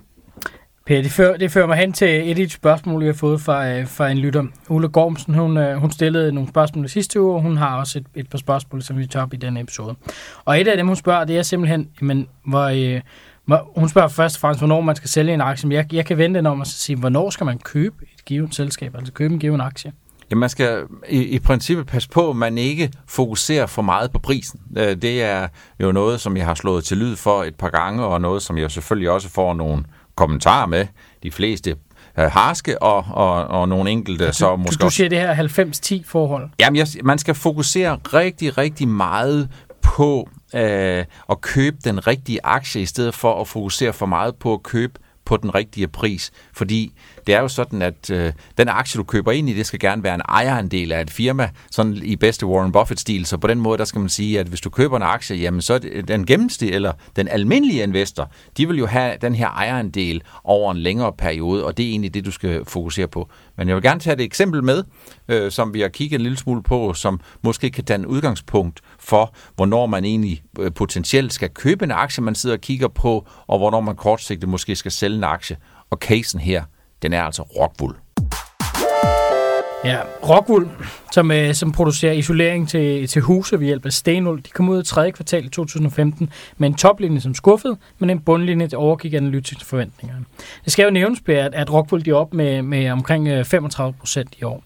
Per, 0.86 1.02
det 1.02 1.10
fører, 1.10 1.36
det 1.36 1.52
fører 1.52 1.66
mig 1.66 1.76
hen 1.76 1.92
til 1.92 2.08
et 2.08 2.28
af 2.28 2.36
de 2.36 2.50
spørgsmål, 2.50 3.00
vi 3.00 3.06
har 3.06 3.12
fået 3.12 3.40
fra, 3.40 3.68
øh, 3.68 3.86
fra 3.88 4.08
en 4.08 4.18
lytter. 4.18 4.44
Ulla 4.68 4.88
Gormsen, 4.88 5.34
hun, 5.34 5.56
øh, 5.56 5.76
hun 5.76 5.90
stillede 5.90 6.32
nogle 6.32 6.48
spørgsmål 6.48 6.84
i 6.84 6.88
sidste 6.88 7.20
uge, 7.20 7.34
og 7.34 7.42
hun 7.42 7.56
har 7.56 7.78
også 7.78 7.98
et, 7.98 8.06
et 8.14 8.30
par 8.30 8.38
spørgsmål, 8.38 8.82
som 8.82 8.98
vi 8.98 9.06
tager 9.06 9.24
op 9.24 9.34
i 9.34 9.36
denne 9.36 9.60
episode. 9.60 9.94
Og 10.44 10.60
et 10.60 10.68
af 10.68 10.76
dem, 10.76 10.86
hun 10.86 10.96
spørger, 10.96 11.24
det 11.24 11.38
er 11.38 11.42
simpelthen, 11.42 11.88
men, 12.00 12.28
hvor, 12.44 12.94
øh, 12.94 13.00
hvor, 13.44 13.72
hun 13.76 13.88
spørger 13.88 14.08
først 14.08 14.36
og 14.36 14.40
fremmest, 14.40 14.60
hvornår 14.60 14.80
man 14.80 14.96
skal 14.96 15.10
sælge 15.10 15.34
en 15.34 15.40
aktie. 15.40 15.68
Men 15.68 15.76
jeg, 15.76 15.94
jeg 15.94 16.06
kan 16.06 16.18
vente 16.18 16.46
om 16.46 16.60
at 16.60 16.66
sige, 16.66 16.96
hvornår 16.96 17.30
skal 17.30 17.44
man 17.44 17.58
købe 17.58 17.96
et 18.14 18.24
givet 18.24 18.54
selskab, 18.54 18.94
altså 18.96 19.12
købe 19.12 19.34
en 19.34 19.40
given 19.40 19.60
aktie? 19.60 19.92
Ja, 20.30 20.36
man 20.36 20.48
skal 20.48 20.82
i, 21.08 21.22
i 21.22 21.38
princippet 21.38 21.86
passe 21.86 22.08
på, 22.08 22.30
at 22.30 22.36
man 22.36 22.58
ikke 22.58 22.92
fokuserer 23.08 23.66
for 23.66 23.82
meget 23.82 24.10
på 24.12 24.18
prisen. 24.18 24.60
Øh, 24.76 24.96
det 24.96 25.22
er 25.22 25.48
jo 25.80 25.92
noget, 25.92 26.20
som 26.20 26.36
jeg 26.36 26.46
har 26.46 26.54
slået 26.54 26.84
til 26.84 26.96
lyd 26.96 27.16
for 27.16 27.44
et 27.44 27.54
par 27.54 27.70
gange, 27.70 28.04
og 28.04 28.20
noget, 28.20 28.42
som 28.42 28.58
jeg 28.58 28.70
selvfølgelig 28.70 29.10
også 29.10 29.28
får 29.28 29.54
nogle 29.54 29.84
kommentarer 30.16 30.66
med. 30.66 30.86
De 31.22 31.30
fleste 31.30 31.76
øh, 32.18 32.24
harske 32.24 32.82
og, 32.82 33.04
og, 33.10 33.46
og 33.46 33.68
nogle 33.68 33.90
enkelte. 33.90 34.26
Du, 34.26 34.32
så 34.32 34.56
måske 34.56 34.80
du, 34.80 34.84
du 34.84 34.90
siger 34.90 35.08
det 35.08 35.18
her 35.18 36.00
90-10 36.02 36.02
forhold. 36.04 36.48
Jamen, 36.60 36.76
jeg, 36.76 36.86
man 37.04 37.18
skal 37.18 37.34
fokusere 37.34 37.98
rigtig, 38.12 38.58
rigtig 38.58 38.88
meget 38.88 39.48
på 39.82 40.28
øh, 40.54 41.04
at 41.30 41.40
købe 41.40 41.76
den 41.84 42.06
rigtige 42.06 42.40
aktie, 42.44 42.82
i 42.82 42.86
stedet 42.86 43.14
for 43.14 43.40
at 43.40 43.48
fokusere 43.48 43.92
for 43.92 44.06
meget 44.06 44.36
på 44.36 44.52
at 44.52 44.62
købe 44.62 44.92
på 45.24 45.36
den 45.36 45.54
rigtige 45.54 45.88
pris. 45.88 46.30
Fordi 46.52 46.92
det 47.26 47.34
er 47.34 47.40
jo 47.40 47.48
sådan, 47.48 47.82
at 47.82 48.10
øh, 48.10 48.32
den 48.58 48.68
aktie, 48.68 48.98
du 48.98 49.04
køber 49.04 49.32
ind 49.32 49.48
i, 49.48 49.54
det 49.54 49.66
skal 49.66 49.78
gerne 49.78 50.02
være 50.02 50.14
en 50.14 50.20
ejerandel 50.28 50.92
af 50.92 51.00
et 51.00 51.10
firma, 51.10 51.50
sådan 51.70 51.96
i 52.02 52.16
bedste 52.16 52.46
Warren 52.46 52.72
Buffett-stil. 52.72 53.26
Så 53.26 53.38
på 53.38 53.46
den 53.46 53.60
måde, 53.60 53.78
der 53.78 53.84
skal 53.84 54.00
man 54.00 54.08
sige, 54.08 54.40
at 54.40 54.46
hvis 54.46 54.60
du 54.60 54.70
køber 54.70 54.96
en 54.96 55.02
aktie, 55.02 55.36
jamen 55.36 55.62
så 55.62 55.74
er 55.74 55.78
det, 55.78 56.08
den 56.08 56.26
gennemsnit, 56.26 56.74
eller 56.74 56.92
den 57.16 57.28
almindelige 57.28 57.82
investor, 57.82 58.30
de 58.56 58.68
vil 58.68 58.78
jo 58.78 58.86
have 58.86 59.16
den 59.20 59.34
her 59.34 59.48
ejerandel 59.48 60.22
over 60.44 60.72
en 60.72 60.78
længere 60.78 61.12
periode, 61.12 61.64
og 61.64 61.76
det 61.76 61.86
er 61.86 61.90
egentlig 61.90 62.14
det, 62.14 62.24
du 62.24 62.30
skal 62.30 62.64
fokusere 62.64 63.08
på. 63.08 63.30
Men 63.56 63.68
jeg 63.68 63.76
vil 63.76 63.82
gerne 63.82 64.00
tage 64.00 64.14
et 64.14 64.20
eksempel 64.20 64.64
med, 64.64 64.84
øh, 65.28 65.50
som 65.50 65.74
vi 65.74 65.80
har 65.80 65.88
kigget 65.88 66.18
en 66.18 66.22
lille 66.22 66.38
smule 66.38 66.62
på, 66.62 66.94
som 66.94 67.20
måske 67.42 67.70
kan 67.70 67.84
danne 67.84 68.08
udgangspunkt 68.08 68.80
for, 68.98 69.34
hvornår 69.56 69.86
man 69.86 70.04
egentlig 70.04 70.42
øh, 70.58 70.72
potentielt 70.72 71.32
skal 71.32 71.50
købe 71.50 71.84
en 71.84 71.90
aktie, 71.90 72.22
man 72.22 72.34
sidder 72.34 72.56
og 72.56 72.60
kigger 72.60 72.88
på, 72.88 73.28
og 73.46 73.58
hvornår 73.58 73.80
man 73.80 73.96
kortsigtet 73.96 74.48
måske 74.48 74.76
skal 74.76 74.92
sælge 74.92 75.16
en 75.16 75.24
aktie. 75.24 75.56
Og 75.90 75.98
casen 75.98 76.40
her, 76.40 76.64
den 77.06 77.12
er 77.12 77.22
altså 77.22 77.42
Rockwool. 77.42 77.96
Ja, 79.84 80.00
Rockwool, 80.28 80.68
som, 81.12 81.30
øh, 81.30 81.54
som 81.54 81.72
producerer 81.72 82.12
isolering 82.12 82.68
til, 82.68 83.06
til 83.06 83.22
huse 83.22 83.60
ved 83.60 83.66
hjælp 83.66 83.86
af 83.86 83.92
stenul, 83.92 84.38
de 84.38 84.50
kom 84.50 84.68
ud 84.68 84.82
i 84.82 84.84
tredje 84.84 85.10
kvartal 85.10 85.44
i 85.44 85.48
2015 85.48 86.30
med 86.56 86.68
en 86.68 86.74
toplinje 86.74 87.20
som 87.20 87.34
skuffet, 87.34 87.78
men 87.98 88.10
en 88.10 88.20
bundlinje, 88.20 88.66
der 88.66 88.76
overgik 88.76 89.14
analytiske 89.14 89.64
forventningerne. 89.64 90.24
Det 90.64 90.72
skal 90.72 90.84
jo 90.84 90.90
nævnes, 90.90 91.20
at, 91.26 91.54
at 91.54 91.72
Rockwool 91.72 92.04
de 92.04 92.10
er 92.10 92.14
op 92.14 92.34
med, 92.34 92.62
med 92.62 92.90
omkring 92.90 93.46
35 93.46 93.88
øh, 93.88 93.98
procent 93.98 94.34
i 94.38 94.44
år. 94.44 94.62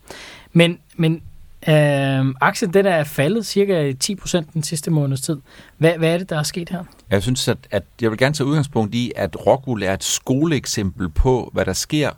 Men, 0.53 0.79
men 0.97 1.23
øh, 1.69 2.35
aktien 2.41 2.75
den 2.75 2.87
er 2.87 3.05
faldet 3.05 3.47
cirka 3.47 3.93
10 3.93 4.15
procent 4.15 4.55
den 4.55 4.63
sidste 4.63 4.91
måneds 4.91 5.21
tid. 5.21 5.37
Hvad, 5.79 5.93
hvad 5.99 6.15
er 6.15 6.19
det, 6.19 6.31
der 6.31 6.39
er 6.39 6.43
sket 6.43 6.69
her? 6.69 6.85
Jeg 7.11 7.23
synes, 7.23 7.49
at, 7.49 7.59
at 7.71 7.83
jeg 8.01 8.11
vil 8.11 8.19
gerne 8.19 8.35
tage 8.35 8.47
udgangspunkt 8.47 8.95
i, 8.95 9.13
at 9.17 9.47
Rockwool 9.47 9.83
er 9.83 9.95
et 9.95 10.05
skoleeksempel 10.05 11.09
på, 11.09 11.51
hvad 11.53 11.65
der 11.65 11.73
sker, 11.73 12.11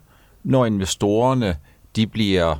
når 0.43 0.65
investorerne 0.65 1.55
de 1.95 2.07
bliver 2.07 2.55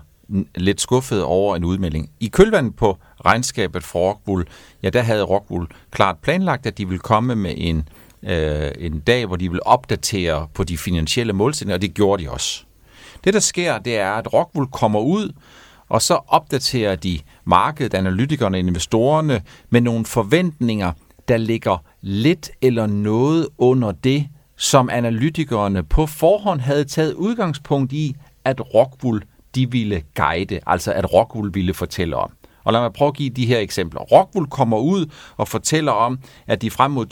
lidt 0.56 0.82
skuffet 0.82 1.24
over 1.24 1.56
en 1.56 1.64
udmelding. 1.64 2.10
I 2.20 2.28
kølvandet 2.28 2.76
på 2.76 2.98
regnskabet 3.26 3.84
for 3.84 4.10
Rockwool, 4.10 4.48
ja, 4.84 4.90
der 4.90 5.02
havde 5.02 5.24
Rockwool 5.24 5.68
klart 5.92 6.18
planlagt, 6.18 6.66
at 6.66 6.78
de 6.78 6.88
ville 6.88 7.00
komme 7.00 7.36
med 7.36 7.54
en, 7.58 7.90
øh, 8.24 8.72
en 8.80 9.00
dag, 9.00 9.26
hvor 9.26 9.36
de 9.36 9.52
vil 9.52 9.60
opdatere 9.66 10.48
på 10.54 10.64
de 10.64 10.78
finansielle 10.78 11.34
målsætninger, 11.34 11.76
og 11.76 11.82
det 11.82 11.94
gjorde 11.94 12.24
de 12.24 12.32
også. 12.32 12.64
Det, 13.24 13.34
der 13.34 13.40
sker, 13.40 13.78
det 13.78 13.98
er, 13.98 14.12
at 14.12 14.34
Rockwool 14.34 14.68
kommer 14.68 15.00
ud, 15.00 15.32
og 15.90 16.02
så 16.02 16.20
opdaterer 16.28 16.96
de 16.96 17.20
markedet, 17.46 17.94
analytikerne, 17.94 18.60
investorerne 18.60 19.42
med 19.70 19.82
nogle 19.82 20.06
forventninger, 20.06 20.92
der 21.28 21.38
ligger 21.38 21.78
lidt 22.02 22.52
eller 22.62 22.88
noget 22.88 23.48
under 23.58 23.92
det, 23.92 24.28
som 24.64 24.90
analytikerne 24.90 25.84
på 25.84 26.06
forhånd 26.06 26.60
havde 26.60 26.84
taget 26.84 27.14
udgangspunkt 27.14 27.94
i, 27.94 28.16
at 28.46 28.74
Rockwool 28.74 29.24
de 29.56 29.72
ville 29.72 30.04
guide, 30.16 30.60
altså 30.68 30.92
at 30.92 31.14
Rockwool 31.14 31.54
ville 31.54 31.74
fortælle 31.74 32.16
om. 32.16 32.32
Og 32.64 32.74
lad 32.74 32.82
mig 32.82 32.94
prøve 32.94 33.08
at 33.08 33.14
give 33.16 33.30
de 33.30 33.46
her 33.46 33.60
eksempler. 33.60 34.02
Rockwool 34.02 34.48
kommer 34.48 34.78
ud 34.78 35.06
og 35.38 35.48
fortæller 35.48 35.92
om, 35.92 36.20
at 36.48 36.62
de 36.62 36.72
frem 36.72 36.92
mod 36.92 37.06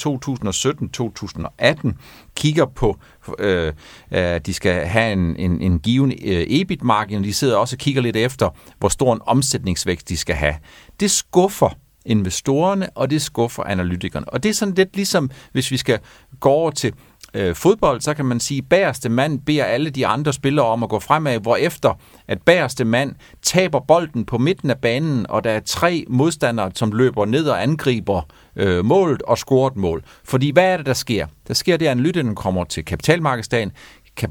2017-2018 1.88 1.92
kigger 2.36 2.66
på, 2.66 2.98
øh, 3.40 3.74
øh, 4.12 4.40
de 4.46 4.54
skal 4.54 4.88
have 4.88 5.14
en, 5.14 5.36
en, 5.36 5.62
en 5.62 5.80
given 5.80 6.12
øh, 6.12 6.46
EBIT-margin, 6.48 7.18
og 7.18 7.24
de 7.24 7.34
sidder 7.34 7.58
også 7.58 7.76
og 7.76 7.80
kigger 7.80 8.02
lidt 8.02 8.16
efter, 8.16 8.50
hvor 8.80 8.90
stor 8.90 9.14
en 9.14 9.22
omsætningsvækst 9.26 10.10
de 10.10 10.18
skal 10.18 10.36
have. 10.36 10.56
Det 11.00 11.12
skuffer 11.12 11.70
investorerne, 12.06 12.90
og 12.90 13.10
det 13.10 13.22
skuffer 13.22 13.64
analytikerne. 13.64 14.30
Og 14.30 14.44
det 14.44 14.50
er 14.50 14.54
sådan 14.54 14.74
lidt 14.74 14.96
ligesom, 14.96 15.30
hvis 15.52 15.72
vi 15.72 15.78
skal 15.78 16.00
gå 16.40 16.50
over 16.50 16.72
til 16.72 16.94
øh, 17.34 17.56
fodbold, 17.56 18.02
så 18.02 18.14
kan 18.14 18.26
man 18.26 18.40
sige, 18.40 18.58
at 18.58 18.70
bagerste 18.70 19.10
mand 19.10 19.40
beder 19.40 19.64
alle 19.64 19.90
de 19.90 20.08
andre 20.08 20.34
spillere 20.34 20.66
om 20.66 20.84
at 20.84 20.90
gå 20.90 21.00
fremad, 21.00 21.40
hvor 21.40 21.56
efter 21.56 21.94
at 22.28 22.42
bagerste 22.42 22.86
mand 22.86 23.16
taber 23.42 23.80
bolden 23.80 24.26
på 24.26 24.38
midten 24.38 24.70
af 24.70 24.78
banen, 24.78 25.26
og 25.30 25.44
der 25.44 25.52
er 25.52 25.60
tre 25.60 26.06
modstandere, 26.08 26.72
som 26.76 26.92
løber 26.92 27.26
ned 27.26 27.48
og 27.48 27.64
angriber 27.64 28.22
øh, 28.56 28.86
målet 28.86 29.22
og 29.22 29.38
scorer 29.38 29.70
et 29.70 29.78
mål. 29.78 30.04
Fordi 30.24 30.52
hvad 30.52 30.66
er 30.66 30.78
det, 30.78 30.86
der 30.86 30.94
sker? 30.94 31.28
Der 31.48 31.54
sker 31.54 31.78
det, 31.78 31.86
at 31.86 31.92
analytikeren 31.92 32.36
kommer 32.36 32.64
til 32.64 32.86
kapitalmarkedsdagen, 32.86 33.72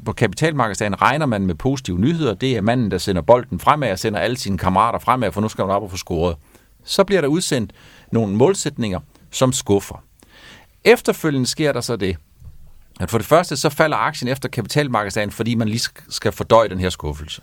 på 0.04 0.12
kapitalmarkedsdagen 0.12 1.02
regner 1.02 1.26
man 1.26 1.46
med 1.46 1.54
positive 1.54 1.98
nyheder. 1.98 2.34
Det 2.34 2.56
er 2.56 2.60
manden, 2.60 2.90
der 2.90 2.98
sender 2.98 3.22
bolden 3.22 3.60
fremad 3.60 3.92
og 3.92 3.98
sender 3.98 4.20
alle 4.20 4.36
sine 4.36 4.58
kammerater 4.58 4.98
fremad, 4.98 5.32
for 5.32 5.40
nu 5.40 5.48
skal 5.48 5.66
man 5.66 5.76
op 5.76 5.82
og 5.82 5.90
få 5.90 5.96
scoret. 5.96 6.36
Så 6.84 7.04
bliver 7.04 7.20
der 7.20 7.28
udsendt 7.28 7.72
nogle 8.12 8.36
målsætninger, 8.36 9.00
som 9.30 9.52
skuffer. 9.52 10.04
Efterfølgende 10.84 11.46
sker 11.46 11.72
der 11.72 11.80
så 11.80 11.96
det, 11.96 12.16
at 13.00 13.10
for 13.10 13.18
det 13.18 13.26
første, 13.26 13.56
så 13.56 13.70
falder 13.70 13.96
aktien 13.96 14.28
efter 14.28 14.48
kapitalmarkedsdagen, 14.48 15.30
fordi 15.30 15.54
man 15.54 15.68
lige 15.68 15.88
skal 16.08 16.32
fordøje 16.32 16.68
den 16.68 16.80
her 16.80 16.90
skuffelse. 16.90 17.42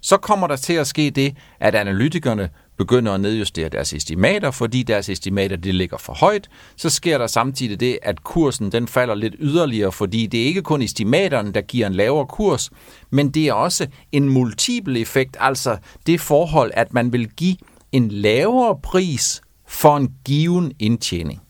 Så 0.00 0.16
kommer 0.16 0.46
der 0.46 0.56
til 0.56 0.72
at 0.72 0.86
ske 0.86 1.10
det, 1.10 1.36
at 1.60 1.74
analytikerne 1.74 2.48
begynder 2.78 3.12
at 3.12 3.20
nedjustere 3.20 3.68
deres 3.68 3.92
estimater, 3.92 4.50
fordi 4.50 4.82
deres 4.82 5.08
estimater 5.08 5.56
de 5.56 5.72
ligger 5.72 5.98
for 5.98 6.12
højt. 6.12 6.48
Så 6.76 6.90
sker 6.90 7.18
der 7.18 7.26
samtidig 7.26 7.80
det, 7.80 7.98
at 8.02 8.24
kursen 8.24 8.72
den 8.72 8.88
falder 8.88 9.14
lidt 9.14 9.34
yderligere, 9.38 9.92
fordi 9.92 10.26
det 10.26 10.42
er 10.42 10.44
ikke 10.44 10.62
kun 10.62 10.82
estimaterne, 10.82 11.52
der 11.52 11.60
giver 11.60 11.86
en 11.86 11.94
lavere 11.94 12.26
kurs, 12.26 12.70
men 13.10 13.30
det 13.30 13.48
er 13.48 13.52
også 13.52 13.86
en 14.12 14.28
multiple 14.28 15.00
effekt, 15.00 15.36
altså 15.40 15.76
det 16.06 16.20
forhold, 16.20 16.70
at 16.74 16.94
man 16.94 17.12
vil 17.12 17.28
give 17.28 17.56
en 17.92 18.08
lavere 18.08 18.78
pris 18.82 19.40
for 19.68 19.96
en 19.96 20.14
given 20.24 20.72
indtjening. 20.78 21.45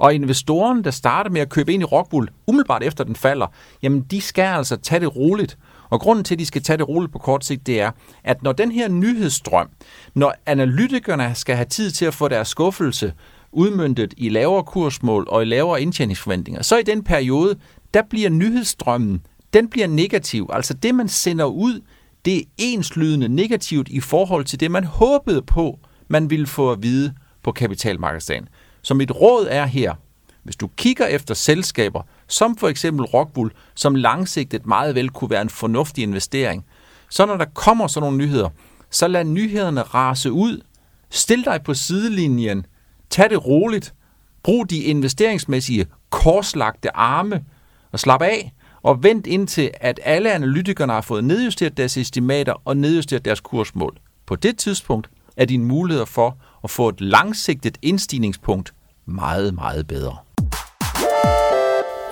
Og 0.00 0.14
investoren, 0.14 0.84
der 0.84 0.90
starter 0.90 1.30
med 1.30 1.40
at 1.40 1.48
købe 1.48 1.72
ind 1.72 1.82
i 1.82 1.84
Rockwool, 1.84 2.28
umiddelbart 2.46 2.82
efter 2.82 3.04
den 3.04 3.16
falder, 3.16 3.46
jamen 3.82 4.00
de 4.10 4.20
skal 4.20 4.42
altså 4.42 4.76
tage 4.76 5.00
det 5.00 5.16
roligt. 5.16 5.58
Og 5.90 6.00
grunden 6.00 6.24
til, 6.24 6.34
at 6.34 6.38
de 6.38 6.46
skal 6.46 6.62
tage 6.62 6.76
det 6.76 6.88
roligt 6.88 7.12
på 7.12 7.18
kort 7.18 7.44
sigt, 7.44 7.66
det 7.66 7.80
er, 7.80 7.90
at 8.24 8.42
når 8.42 8.52
den 8.52 8.72
her 8.72 8.88
nyhedsstrøm, 8.88 9.68
når 10.14 10.34
analytikerne 10.46 11.34
skal 11.34 11.56
have 11.56 11.66
tid 11.66 11.90
til 11.90 12.04
at 12.04 12.14
få 12.14 12.28
deres 12.28 12.48
skuffelse 12.48 13.12
udmyndtet 13.52 14.14
i 14.16 14.28
lavere 14.28 14.64
kursmål 14.64 15.26
og 15.28 15.42
i 15.42 15.44
lavere 15.44 15.82
indtjeningsforventninger, 15.82 16.62
så 16.62 16.76
i 16.78 16.82
den 16.82 17.04
periode, 17.04 17.56
der 17.94 18.02
bliver 18.10 18.30
nyhedsstrømmen, 18.30 19.22
den 19.52 19.68
bliver 19.68 19.86
negativ. 19.86 20.50
Altså 20.52 20.74
det, 20.74 20.94
man 20.94 21.08
sender 21.08 21.44
ud, 21.44 21.80
det 22.24 22.38
er 22.38 22.42
enslydende 22.58 23.28
negativt 23.28 23.88
i 23.88 24.00
forhold 24.00 24.44
til 24.44 24.60
det, 24.60 24.70
man 24.70 24.84
håbede 24.84 25.42
på, 25.42 25.78
man 26.08 26.30
ville 26.30 26.46
få 26.46 26.72
at 26.72 26.82
vide 26.82 27.14
på 27.42 27.52
kapitalmarkedsdagen. 27.52 28.48
Så 28.82 28.94
mit 28.94 29.10
råd 29.10 29.46
er 29.50 29.66
her, 29.66 29.94
hvis 30.42 30.56
du 30.56 30.68
kigger 30.76 31.06
efter 31.06 31.34
selskaber, 31.34 32.02
som 32.28 32.56
for 32.56 32.68
eksempel 32.68 33.06
Rockwool, 33.06 33.52
som 33.74 33.94
langsigtet 33.94 34.66
meget 34.66 34.94
vel 34.94 35.10
kunne 35.10 35.30
være 35.30 35.42
en 35.42 35.50
fornuftig 35.50 36.02
investering, 36.02 36.64
så 37.10 37.26
når 37.26 37.36
der 37.36 37.44
kommer 37.54 37.86
sådan 37.86 38.04
nogle 38.04 38.18
nyheder, 38.18 38.48
så 38.90 39.08
lad 39.08 39.24
nyhederne 39.24 39.82
rase 39.82 40.32
ud. 40.32 40.60
Stil 41.10 41.44
dig 41.44 41.60
på 41.64 41.74
sidelinjen. 41.74 42.66
Tag 43.10 43.30
det 43.30 43.46
roligt. 43.46 43.94
Brug 44.42 44.70
de 44.70 44.78
investeringsmæssige 44.78 45.86
korslagte 46.10 46.96
arme 46.96 47.44
og 47.92 48.00
slap 48.00 48.22
af 48.22 48.52
og 48.82 49.02
vent 49.02 49.26
indtil, 49.26 49.70
at 49.74 50.00
alle 50.04 50.32
analytikerne 50.32 50.92
har 50.92 51.00
fået 51.00 51.24
nedjusteret 51.24 51.76
deres 51.76 51.96
estimater 51.96 52.54
og 52.64 52.76
nedjusteret 52.76 53.24
deres 53.24 53.40
kursmål. 53.40 53.98
På 54.26 54.36
det 54.36 54.58
tidspunkt 54.58 55.10
er 55.36 55.44
dine 55.44 55.64
muligheder 55.64 56.04
for 56.04 56.36
og 56.62 56.70
få 56.70 56.88
et 56.88 57.00
langsigtet 57.00 57.78
indstigningspunkt 57.82 58.74
meget, 59.06 59.54
meget 59.54 59.86
bedre. 59.86 60.16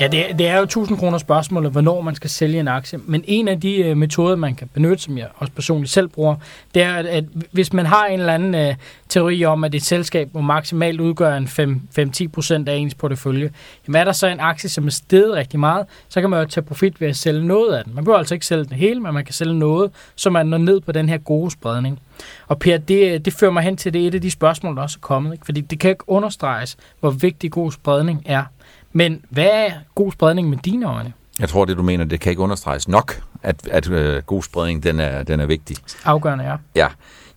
Ja, 0.00 0.08
det, 0.08 0.38
det 0.38 0.48
er 0.48 0.56
jo 0.56 0.62
1000 0.62 0.98
kroner 0.98 1.18
spørgsmålet, 1.18 1.72
hvornår 1.72 2.00
man 2.00 2.14
skal 2.14 2.30
sælge 2.30 2.60
en 2.60 2.68
aktie. 2.68 2.98
Men 3.06 3.24
en 3.26 3.48
af 3.48 3.60
de 3.60 3.76
øh, 3.76 3.96
metoder, 3.96 4.36
man 4.36 4.54
kan 4.54 4.68
benytte, 4.74 5.02
som 5.02 5.18
jeg 5.18 5.28
også 5.36 5.52
personligt 5.52 5.92
selv 5.92 6.08
bruger, 6.08 6.36
det 6.74 6.82
er, 6.82 6.94
at, 6.94 7.06
at 7.06 7.24
hvis 7.52 7.72
man 7.72 7.86
har 7.86 8.06
en 8.06 8.20
eller 8.20 8.34
anden 8.34 8.54
øh, 8.54 8.74
teori 9.08 9.44
om, 9.44 9.64
at 9.64 9.74
et 9.74 9.82
selskab 9.82 10.28
må 10.34 10.40
maksimalt 10.40 11.00
udgøre 11.00 11.36
en 11.36 11.46
5-10% 11.46 12.68
af 12.68 12.74
ens 12.74 12.94
portefølje, 12.94 13.50
jamen 13.86 14.00
er 14.00 14.04
der 14.04 14.12
så 14.12 14.26
en 14.26 14.40
aktie, 14.40 14.68
som 14.68 14.86
er 14.86 14.90
steget 14.90 15.34
rigtig 15.34 15.60
meget, 15.60 15.86
så 16.08 16.20
kan 16.20 16.30
man 16.30 16.40
jo 16.40 16.46
tage 16.46 16.64
profit 16.64 17.00
ved 17.00 17.08
at 17.08 17.16
sælge 17.16 17.46
noget 17.46 17.74
af 17.74 17.84
den. 17.84 17.94
Man 17.94 18.04
behøver 18.04 18.18
altså 18.18 18.34
ikke 18.34 18.46
sælge 18.46 18.64
den 18.64 18.76
hele, 18.76 19.00
men 19.00 19.14
man 19.14 19.24
kan 19.24 19.34
sælge 19.34 19.58
noget, 19.58 19.90
så 20.14 20.30
man 20.30 20.46
når 20.46 20.58
ned 20.58 20.80
på 20.80 20.92
den 20.92 21.08
her 21.08 21.18
gode 21.18 21.50
spredning. 21.50 22.00
Og 22.48 22.58
Per, 22.58 22.76
det, 22.76 23.14
øh, 23.14 23.20
det 23.20 23.32
fører 23.32 23.52
mig 23.52 23.62
hen 23.62 23.76
til 23.76 23.92
det 23.92 24.06
et 24.06 24.14
af 24.14 24.20
de 24.20 24.30
spørgsmål, 24.30 24.76
der 24.76 24.82
også 24.82 24.98
er 25.02 25.06
kommet. 25.06 25.32
Ikke? 25.32 25.44
Fordi 25.44 25.60
det 25.60 25.80
kan 25.80 25.90
ikke 25.90 26.08
understreges, 26.10 26.76
hvor 27.00 27.10
vigtig 27.10 27.50
god 27.50 27.72
spredning 27.72 28.22
er 28.26 28.44
men 28.92 29.25
hvad 29.30 29.50
er 29.50 29.71
god 29.95 30.12
spredning 30.12 30.49
med 30.49 30.59
dine 30.59 30.87
øjne? 30.87 31.12
Jeg 31.40 31.49
tror, 31.49 31.64
det 31.64 31.76
du 31.76 31.83
mener, 31.83 32.04
det 32.04 32.21
kan 32.21 32.30
ikke 32.30 32.42
understreges 32.42 32.88
nok, 32.88 33.23
at, 33.42 33.68
at 33.71 33.88
uh, 33.88 34.23
god 34.26 34.42
spredning 34.42 34.83
den 34.83 35.00
er, 35.00 35.23
den 35.23 35.40
er 35.40 35.47
vigtig. 35.47 35.76
Afgørende, 36.04 36.45
ja. 36.45 36.57
Ja. 36.75 36.88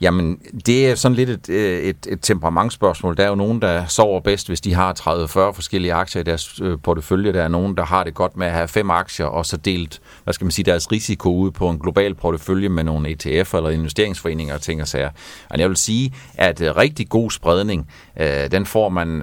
Jamen, 0.02 0.38
det 0.66 0.90
er 0.90 0.96
sådan 0.96 1.16
lidt 1.16 1.30
et, 1.30 1.50
øh, 1.50 1.80
et, 1.80 2.08
et 2.10 2.20
temperamentsspørgsmål. 2.22 3.18
Der 3.18 3.24
er 3.24 3.28
jo 3.28 3.36
nogen, 3.36 3.62
der 3.62 3.86
sover 3.86 4.20
bedst, 4.20 4.48
hvis 4.48 4.62
de 4.62 4.74
har 4.74 4.94
30-40 5.00 5.56
forskellige 5.56 5.94
aktier 5.94 6.22
i 6.22 6.24
deres 6.24 6.62
øh, 6.62 6.78
portefølje. 6.84 7.34
Der 7.34 7.42
er 7.42 7.48
nogen, 7.48 7.78
der 7.78 7.86
har 7.86 8.04
det 8.04 8.14
godt 8.14 8.38
med 8.38 8.48
at 8.48 8.54
have 8.54 8.68
fem 8.68 8.90
aktier, 8.90 9.26
og 9.26 9.46
så 9.46 9.58
delt, 9.58 10.02
hvad 10.24 10.34
skal 10.34 10.46
man 10.46 10.52
sige, 10.52 10.66
deres 10.66 10.92
risiko 10.92 11.36
ud 11.36 11.52
på 11.52 11.70
en 11.70 11.80
global 11.80 12.16
portefølje 12.16 12.70
med 12.70 12.84
nogle 12.84 13.10
ETF'er 13.10 13.58
eller 13.58 13.70
investeringsforeninger 13.70 14.54
og 14.54 14.62
ting 14.62 14.82
og 14.82 14.88
sager. 14.88 15.10
Og 15.50 15.60
jeg 15.60 15.70
vil 15.70 15.78
sige, 15.78 16.14
at 16.34 16.62
øh, 16.62 16.78
rigtig 16.78 17.10
god 17.10 17.32
spredning, 17.32 17.88
den 18.52 18.66
får 18.66 18.90
man, 18.90 19.22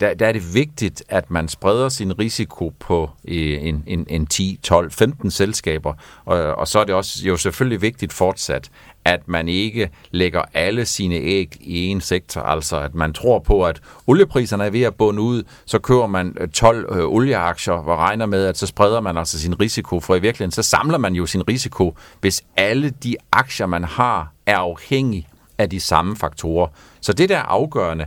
der, 0.00 0.14
der 0.14 0.26
er 0.26 0.32
det 0.32 0.54
vigtigt, 0.54 1.02
at 1.08 1.30
man 1.30 1.48
spreder 1.48 1.88
sin 1.88 2.18
risiko 2.18 2.72
på 2.80 3.10
en, 3.24 3.84
en, 3.86 4.06
en 4.08 4.26
10, 4.26 4.58
12, 4.62 4.90
15 4.90 5.30
selskaber. 5.30 5.94
Og, 6.24 6.54
og 6.54 6.68
så 6.68 6.78
er 6.78 6.84
det 6.84 6.94
også 6.94 7.22
jo 7.24 7.36
selvfølgelig 7.36 7.82
vigtigt 7.82 8.12
fortsat, 8.12 8.70
at 9.06 9.28
man 9.28 9.48
ikke 9.48 9.90
lægger 10.10 10.42
alle 10.54 10.86
sine 10.86 11.14
æg 11.14 11.56
i 11.60 11.86
en 11.86 12.00
sektor, 12.00 12.40
altså 12.40 12.80
at 12.80 12.94
man 12.94 13.12
tror 13.12 13.38
på, 13.38 13.64
at 13.64 13.80
oliepriserne 14.06 14.64
er 14.64 14.70
ved 14.70 14.82
at 14.82 14.94
bunde 14.94 15.22
ud, 15.22 15.42
så 15.66 15.78
køber 15.78 16.06
man 16.06 16.36
øh, 16.40 16.48
12 16.48 16.86
øh, 16.92 17.04
olieaktier 17.04 17.74
og 17.74 17.98
regner 17.98 18.26
med, 18.26 18.46
at 18.46 18.58
så 18.58 18.66
spreder 18.66 19.00
man 19.00 19.16
altså 19.16 19.40
sin 19.40 19.60
risiko, 19.60 20.00
for 20.00 20.14
i 20.14 20.18
virkeligheden 20.18 20.50
så 20.50 20.62
samler 20.62 20.98
man 20.98 21.14
jo 21.14 21.26
sin 21.26 21.48
risiko, 21.48 21.96
hvis 22.20 22.42
alle 22.56 22.90
de 22.90 23.16
aktier, 23.32 23.66
man 23.66 23.84
har, 23.84 24.32
er 24.46 24.58
afhængige 24.58 25.28
af 25.58 25.70
de 25.70 25.80
samme 25.80 26.16
faktorer. 26.16 26.68
Så 27.00 27.12
det 27.12 27.28
der 27.28 27.36
er 27.36 27.42
afgørende, 27.42 28.06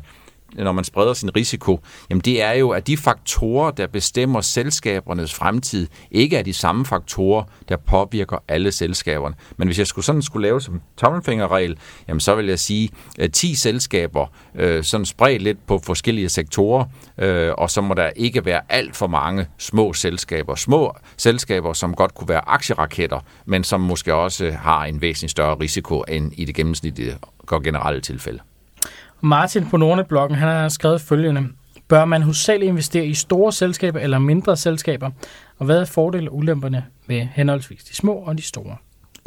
når 0.55 0.71
man 0.71 0.83
spreder 0.83 1.13
sin 1.13 1.35
risiko, 1.35 1.79
jamen 2.09 2.21
det 2.21 2.41
er 2.41 2.51
jo, 2.51 2.69
at 2.69 2.87
de 2.87 2.97
faktorer, 2.97 3.71
der 3.71 3.87
bestemmer 3.87 4.41
selskabernes 4.41 5.33
fremtid, 5.33 5.87
ikke 6.11 6.37
er 6.37 6.43
de 6.43 6.53
samme 6.53 6.85
faktorer, 6.85 7.43
der 7.69 7.77
påvirker 7.77 8.37
alle 8.47 8.71
selskaberne. 8.71 9.35
Men 9.57 9.67
hvis 9.67 9.79
jeg 9.79 9.87
skulle 9.87 10.05
sådan 10.05 10.21
skulle 10.21 10.47
lave 10.47 10.61
som 10.61 10.81
tommelfingerregel, 10.97 11.77
jamen 12.07 12.19
så 12.19 12.35
vil 12.35 12.45
jeg 12.45 12.59
sige, 12.59 12.89
at 13.19 13.33
10 13.33 13.55
selskaber, 13.55 14.25
øh, 14.55 14.83
sådan 14.83 15.05
spredt 15.05 15.41
lidt 15.41 15.67
på 15.67 15.79
forskellige 15.83 16.29
sektorer, 16.29 16.85
øh, 17.17 17.53
og 17.57 17.69
så 17.69 17.81
må 17.81 17.93
der 17.93 18.09
ikke 18.15 18.45
være 18.45 18.61
alt 18.69 18.95
for 18.95 19.07
mange 19.07 19.47
små 19.57 19.93
selskaber. 19.93 20.55
Små 20.55 20.95
selskaber, 21.17 21.73
som 21.73 21.95
godt 21.95 22.15
kunne 22.15 22.29
være 22.29 22.49
aktieraketter, 22.49 23.19
men 23.45 23.63
som 23.63 23.81
måske 23.81 24.13
også 24.13 24.51
har 24.51 24.85
en 24.85 25.01
væsentlig 25.01 25.29
større 25.29 25.55
risiko 25.55 26.03
end 26.07 26.31
i 26.35 26.45
det 26.45 26.55
gennemsnitlige 26.55 27.17
og 27.47 27.63
generelle 27.63 28.01
tilfælde. 28.01 28.39
Martin 29.21 29.69
på 29.69 29.77
Nordnet-bloggen, 29.77 30.35
han 30.37 30.47
har 30.47 30.69
skrevet 30.69 31.01
følgende. 31.01 31.47
Bør 31.87 32.05
man 32.05 32.21
hovedsageligt 32.21 32.69
investere 32.69 33.05
i 33.05 33.13
store 33.13 33.51
selskaber 33.51 33.99
eller 33.99 34.19
mindre 34.19 34.57
selskaber? 34.57 35.11
Og 35.57 35.65
hvad 35.65 35.81
er 35.81 35.85
fordele 35.85 36.29
og 36.29 36.35
ulemperne 36.35 36.85
med 37.07 37.27
henholdsvis 37.33 37.83
de 37.83 37.95
små 37.95 38.13
og 38.13 38.37
de 38.37 38.43
store? 38.43 38.75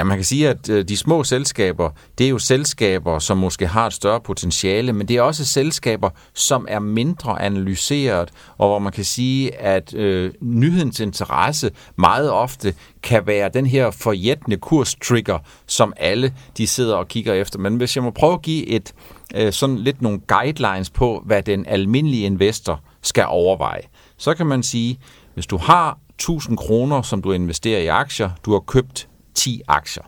Ja, 0.03 0.07
man 0.07 0.17
kan 0.17 0.25
sige, 0.25 0.49
at 0.49 0.69
øh, 0.69 0.85
de 0.89 0.97
små 0.97 1.25
selskaber, 1.25 1.91
det 2.19 2.27
er 2.27 2.31
jo 2.31 2.39
selskaber, 2.39 3.19
som 3.19 3.39
måske 3.39 3.67
har 3.67 3.87
et 3.87 3.93
større 3.93 4.21
potentiale, 4.21 4.93
men 4.93 5.09
det 5.09 5.17
er 5.17 5.23
også 5.23 5.45
selskaber, 5.45 6.11
som 6.35 6.67
er 6.69 6.79
mindre 6.79 7.43
analyseret, 7.43 8.31
og 8.59 8.69
hvor 8.69 8.79
man 8.79 8.93
kan 8.93 9.05
sige, 9.05 9.55
at 9.55 9.95
øh, 9.95 10.33
nyhedens 10.41 11.01
interesse 11.01 11.71
meget 11.97 12.31
ofte 12.31 12.75
kan 13.03 13.27
være 13.27 13.51
den 13.55 13.67
her 13.67 13.91
forjættende 13.91 14.57
kurstrigger, 14.57 15.39
som 15.67 15.93
alle 15.97 16.35
de 16.59 16.67
sidder 16.67 16.97
og 16.97 17.09
kigger 17.09 17.35
efter. 17.35 17.59
Men 17.59 17.77
hvis 17.77 17.97
jeg 17.97 18.05
må 18.05 18.11
prøve 18.11 18.33
at 18.35 18.43
give 18.43 18.67
et 18.67 18.93
øh, 19.35 19.53
sådan 19.53 19.79
lidt 19.79 20.03
nogle 20.03 20.21
guidelines 20.21 20.91
på, 20.91 21.23
hvad 21.27 21.43
den 21.43 21.67
almindelige 21.67 22.25
investor 22.27 22.81
skal 23.03 23.25
overveje, 23.29 23.83
så 24.17 24.35
kan 24.35 24.47
man 24.47 24.63
sige, 24.63 24.99
hvis 25.35 25.47
du 25.47 25.57
har 25.57 25.99
1000 26.15 26.57
kroner, 26.57 27.03
som 27.03 27.23
du 27.23 27.33
investerer 27.33 27.81
i 27.81 27.87
aktier, 27.87 28.31
du 28.45 28.53
har 28.53 28.61
købt 28.61 29.09
10 29.35 29.63
aktier. 29.69 30.03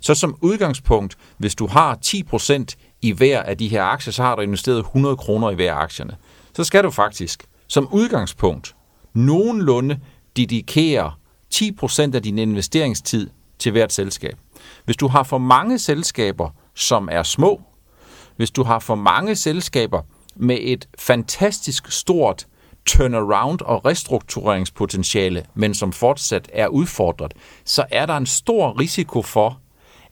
Så 0.00 0.14
som 0.14 0.36
udgangspunkt, 0.40 1.16
hvis 1.38 1.54
du 1.54 1.66
har 1.66 1.98
10% 2.06 2.64
i 3.02 3.12
hver 3.12 3.42
af 3.42 3.58
de 3.58 3.68
her 3.68 3.82
aktier, 3.82 4.12
så 4.12 4.22
har 4.22 4.36
du 4.36 4.42
investeret 4.42 4.78
100 4.78 5.16
kroner 5.16 5.50
i 5.50 5.54
hver 5.54 5.74
af 5.74 5.82
aktierne. 5.82 6.16
Så 6.56 6.64
skal 6.64 6.84
du 6.84 6.90
faktisk 6.90 7.44
som 7.66 7.88
udgangspunkt 7.92 8.76
nogenlunde 9.14 9.98
dedikere 10.36 11.12
10% 11.54 12.14
af 12.14 12.22
din 12.22 12.38
investeringstid 12.38 13.30
til 13.58 13.72
hvert 13.72 13.92
selskab. 13.92 14.38
Hvis 14.84 14.96
du 14.96 15.08
har 15.08 15.22
for 15.22 15.38
mange 15.38 15.78
selskaber, 15.78 16.50
som 16.74 17.08
er 17.12 17.22
små, 17.22 17.62
hvis 18.36 18.50
du 18.50 18.62
har 18.62 18.78
for 18.78 18.94
mange 18.94 19.36
selskaber 19.36 20.02
med 20.36 20.58
et 20.60 20.88
fantastisk 20.98 21.92
stort 21.92 22.46
turnaround 22.90 23.60
og 23.60 23.84
restruktureringspotentiale, 23.84 25.44
men 25.54 25.74
som 25.74 25.92
fortsat 25.92 26.50
er 26.52 26.66
udfordret, 26.66 27.32
så 27.64 27.84
er 27.90 28.06
der 28.06 28.16
en 28.16 28.26
stor 28.26 28.80
risiko 28.80 29.22
for, 29.22 29.60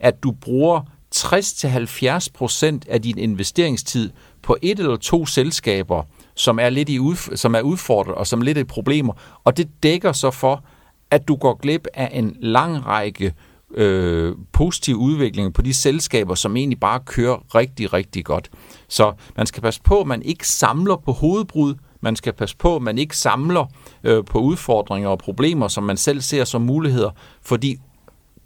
at 0.01 0.23
du 0.23 0.33
bruger 0.33 0.81
60-70% 1.17 2.81
af 2.89 3.03
din 3.03 3.19
investeringstid 3.19 4.11
på 4.43 4.57
et 4.63 4.79
eller 4.79 4.97
to 4.97 5.27
selskaber, 5.27 6.03
som 6.35 6.59
er 6.59 6.71
lidt 6.71 6.89
i 6.89 6.99
udf- 6.99 7.37
som 7.37 7.55
er 7.55 7.61
udfordret 7.61 8.15
og 8.15 8.27
som 8.27 8.43
lidt 8.43 8.59
i 8.59 8.65
problemer, 8.65 9.13
og 9.45 9.57
det 9.57 9.69
dækker 9.83 10.13
så 10.13 10.31
for, 10.31 10.65
at 11.11 11.29
du 11.29 11.37
går 11.37 11.55
glip 11.55 11.87
af 11.95 12.11
en 12.13 12.37
lang 12.41 12.87
række 12.87 13.35
øh, 13.75 14.35
positive 14.53 14.97
udviklinger 14.97 15.51
på 15.51 15.63
de 15.63 15.75
selskaber, 15.75 16.35
som 16.35 16.57
egentlig 16.57 16.81
bare 16.81 17.01
kører 17.07 17.55
rigtig, 17.55 17.93
rigtig 17.93 18.25
godt. 18.25 18.51
Så 18.89 19.13
man 19.37 19.47
skal 19.47 19.63
passe 19.63 19.81
på, 19.83 20.01
at 20.01 20.07
man 20.07 20.23
ikke 20.23 20.49
samler 20.49 20.97
på 20.97 21.13
hovedbrud, 21.13 21.75
man 22.01 22.17
skal 22.17 22.33
passe 22.33 22.57
på, 22.57 22.77
at 22.77 22.83
man 22.83 22.99
ikke 22.99 23.17
samler 23.17 23.67
øh, 24.05 24.25
på 24.25 24.39
udfordringer 24.39 25.09
og 25.09 25.19
problemer, 25.19 25.69
som 25.69 25.85
man 25.85 25.97
selv 25.97 26.21
ser 26.21 26.45
som 26.45 26.63
muligheder, 26.63 27.11
fordi 27.43 27.77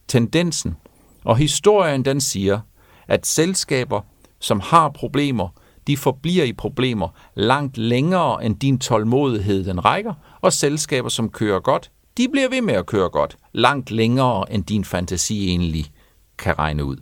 tendensen 0.09 0.77
og 1.25 1.37
historien 1.37 2.05
den 2.05 2.21
siger, 2.21 2.61
at 3.09 3.27
selskaber, 3.27 4.01
som 4.39 4.61
har 4.61 4.89
problemer, 4.89 5.49
de 5.87 5.97
forbliver 5.97 6.45
i 6.45 6.53
problemer 6.53 7.09
langt 7.35 7.79
længere 7.79 8.45
end 8.45 8.57
din 8.57 8.79
tålmodighed 8.79 9.65
den 9.65 9.85
rækker, 9.85 10.15
og 10.41 10.53
selskaber, 10.53 11.09
som 11.09 11.31
kører 11.31 11.61
godt, 11.61 11.91
de 12.17 12.29
bliver 12.33 12.49
ved 12.49 12.63
med 12.63 12.75
at 12.75 12.87
køre 12.87 13.09
godt, 13.09 13.37
langt 13.53 13.91
længere 13.91 14.53
end 14.53 14.65
din 14.65 14.85
fantasi 14.85 15.49
egentlig 15.49 15.87
kan 16.39 16.59
regne 16.59 16.85
ud. 16.85 16.97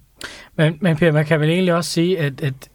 Men, 0.57 0.79
men 0.81 0.97
Per, 0.97 1.13
man 1.13 1.27
kan 1.27 1.41
vel 1.41 1.51
egentlig 1.51 1.75
også 1.75 1.91
sige, 1.91 2.19
at, 2.19 2.41
at 2.41 2.70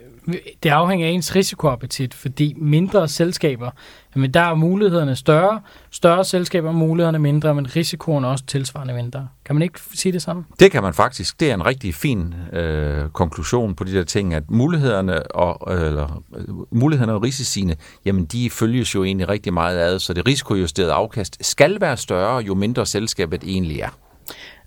det 0.63 0.69
afhænger 0.69 1.07
af 1.07 1.11
ens 1.11 1.35
risikoappetit, 1.35 2.13
fordi 2.13 2.53
mindre 2.57 3.07
selskaber, 3.07 3.71
jamen 4.15 4.33
der 4.33 4.41
er 4.41 4.55
mulighederne 4.55 5.15
større, 5.15 5.61
større 5.91 6.25
selskaber 6.25 6.69
er 6.69 6.73
mulighederne 6.73 7.19
mindre, 7.19 7.55
men 7.55 7.75
risikoen 7.75 8.23
er 8.23 8.27
også 8.27 8.45
tilsvarende 8.45 8.93
mindre. 8.93 9.27
Kan 9.45 9.55
man 9.55 9.61
ikke 9.61 9.79
sige 9.93 10.11
det 10.11 10.21
samme? 10.21 10.45
Det 10.59 10.71
kan 10.71 10.83
man 10.83 10.93
faktisk. 10.93 11.39
Det 11.39 11.49
er 11.49 11.53
en 11.53 11.65
rigtig 11.65 11.95
fin 11.95 12.35
øh, 12.53 13.09
konklusion 13.09 13.75
på 13.75 13.83
de 13.83 13.93
der 13.93 14.03
ting, 14.03 14.33
at 14.33 14.43
mulighederne 14.49 15.31
og, 15.31 15.73
eller, 15.73 16.23
mulighederne 16.71 17.13
og 17.13 17.23
risiciene, 17.23 17.75
jamen 18.05 18.25
de 18.25 18.49
følges 18.49 18.95
jo 18.95 19.03
egentlig 19.03 19.29
rigtig 19.29 19.53
meget 19.53 19.79
ad, 19.79 19.99
så 19.99 20.13
det 20.13 20.27
risikojusterede 20.27 20.93
afkast 20.93 21.45
skal 21.45 21.81
være 21.81 21.97
større, 21.97 22.37
jo 22.37 22.55
mindre 22.55 22.85
selskabet 22.85 23.43
egentlig 23.43 23.79
er. 23.79 23.89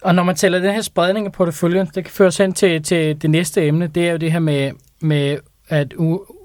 Og 0.02 0.14
når 0.14 0.22
man 0.22 0.36
tæller 0.36 0.58
den 0.58 0.74
her 0.74 0.82
spredning 0.82 1.26
af 1.26 1.32
porteføljen, 1.32 1.86
det 1.86 2.04
kan 2.04 2.12
føre 2.12 2.28
os 2.28 2.36
hen 2.36 2.52
til, 2.52 2.82
til 2.82 3.22
det 3.22 3.30
næste 3.30 3.66
emne, 3.66 3.86
det 3.86 4.08
er 4.08 4.12
jo 4.12 4.16
det 4.16 4.32
her 4.32 4.38
med, 4.38 4.72
med 5.00 5.38
at 5.68 5.94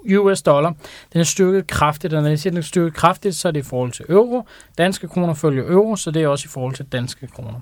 US 0.09 0.41
dollar, 0.41 0.73
den 1.13 1.19
er 1.19 1.23
styrket 1.23 1.67
kraftigt, 1.67 2.13
og 2.13 2.21
når 2.21 2.29
jeg 2.29 2.39
siger, 2.39 2.51
den 2.51 2.57
er 2.57 2.61
styrket 2.61 2.93
kraftigt, 2.93 3.35
så 3.35 3.47
er 3.47 3.51
det 3.51 3.59
i 3.59 3.63
forhold 3.63 3.91
til 3.91 4.05
euro. 4.09 4.47
Danske 4.77 5.07
kroner 5.07 5.33
følger 5.33 5.63
euro, 5.67 5.95
så 5.95 6.11
det 6.11 6.23
er 6.23 6.27
også 6.27 6.45
i 6.45 6.51
forhold 6.51 6.73
til 6.75 6.85
danske 6.85 7.27
kroner. 7.27 7.59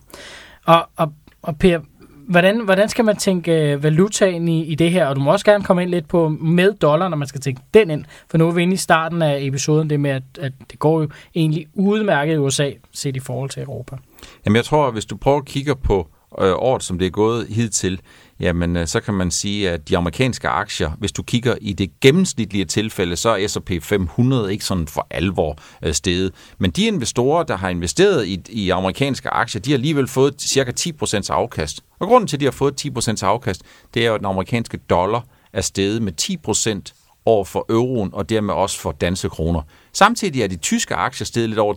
Og, 0.66 0.90
og, 0.96 1.14
og 1.42 1.58
Per, 1.60 1.80
hvordan, 2.32 2.60
hvordan 2.60 2.90
skal 2.90 3.06
man 3.06 3.18
tænke 3.18 3.72
øh, 3.72 3.84
valutaen 3.84 4.48
i, 4.48 4.66
i 4.66 4.76
det 4.76 4.92
her? 4.92 5.08
Og 5.08 5.16
du 5.16 5.22
må 5.22 5.32
også 5.32 5.46
gerne 5.46 5.64
komme 5.64 5.82
ind 5.82 5.92
lidt 5.92 6.08
på 6.08 6.30
med 6.30 6.74
dollar, 6.74 7.08
når 7.08 7.18
man 7.18 7.28
skal 7.28 7.42
tænke 7.42 7.62
den 7.74 7.90
ind. 7.90 8.06
For 8.30 8.38
nu 8.38 8.48
er 8.48 8.52
vi 8.52 8.62
inde 8.62 8.74
i 8.74 8.78
starten 8.78 9.22
af 9.22 9.38
episoden, 9.42 9.90
det 9.90 10.00
med, 10.00 10.12
at, 10.12 10.24
at 10.40 10.54
det 10.72 10.80
går 10.80 11.02
jo 11.02 11.10
egentlig 11.36 11.68
udmærket 11.74 12.34
i 12.34 12.38
USA, 12.38 12.72
set 12.92 13.16
i 13.16 13.20
forhold 13.20 13.50
til 13.50 13.64
Europa. 13.64 13.96
Jamen 14.46 14.56
jeg 14.56 14.66
tror, 14.66 14.88
at 14.88 14.94
hvis 14.94 15.06
du 15.06 15.18
prøver 15.18 15.38
at 15.38 15.46
kigge 15.46 15.76
på 15.76 16.08
øh, 16.40 16.54
året, 16.54 16.84
som 16.84 17.00
det 17.00 17.06
er 17.06 17.10
gået 17.10 17.48
hidtil, 17.48 18.02
jamen 18.40 18.76
øh, 18.76 18.88
så 18.88 19.00
kan 19.00 19.14
man 19.14 19.32
sige, 19.32 19.70
at 19.70 19.90
de 19.90 19.98
amerikanske 19.98 20.48
aktier, 20.48 20.92
hvis 21.00 21.12
du 21.12 21.24
kigger 21.24 21.56
i 21.62 21.74
det 21.74 22.00
gennemsnitlige 22.00 22.66
tilfælde, 22.66 23.16
så 23.16 23.30
er 23.30 23.48
S&P 23.48 23.72
500 23.82 24.52
ikke 24.52 24.66
sådan 24.66 24.88
for 24.88 25.08
alvor 25.10 25.58
øh, 25.84 25.94
steget. 25.94 26.32
Men 26.58 26.72
de 26.72 26.86
investorer, 26.86 27.44
der 27.44 27.58
har 27.58 27.70
investeret 27.70 28.28
i, 28.28 28.42
i 28.50 28.70
amerikanske 28.70 29.30
aktier, 29.30 29.62
de 29.62 29.72
har 29.72 29.78
alligevel 29.78 30.08
fået 30.08 30.42
cirka 30.42 30.72
10% 30.80 31.30
afkast. 31.30 31.84
Og 32.00 32.08
grunden 32.08 32.28
til, 32.28 32.38
at 32.38 32.40
de 32.40 32.46
har 32.46 32.52
fået 32.52 32.86
10% 32.86 33.26
afkast, 33.26 33.62
det 33.94 34.04
er 34.04 34.08
jo, 34.08 34.14
at 34.14 34.20
den 34.20 34.28
amerikanske 34.28 34.78
dollar 34.78 35.26
er 35.54 35.62
steget 35.62 36.02
med 36.02 36.14
10% 36.48 37.01
over 37.26 37.46
for 37.46 37.66
euroen, 37.70 38.10
og 38.14 38.30
dermed 38.30 38.54
også 38.54 38.80
for 38.80 38.92
danske 38.92 39.30
kroner. 39.30 39.62
Samtidig 39.94 40.42
er 40.42 40.48
de 40.48 40.58
tyske 40.58 40.96
aktier 40.96 41.26
steget 41.26 41.50
lidt 41.50 41.60
over 41.60 41.74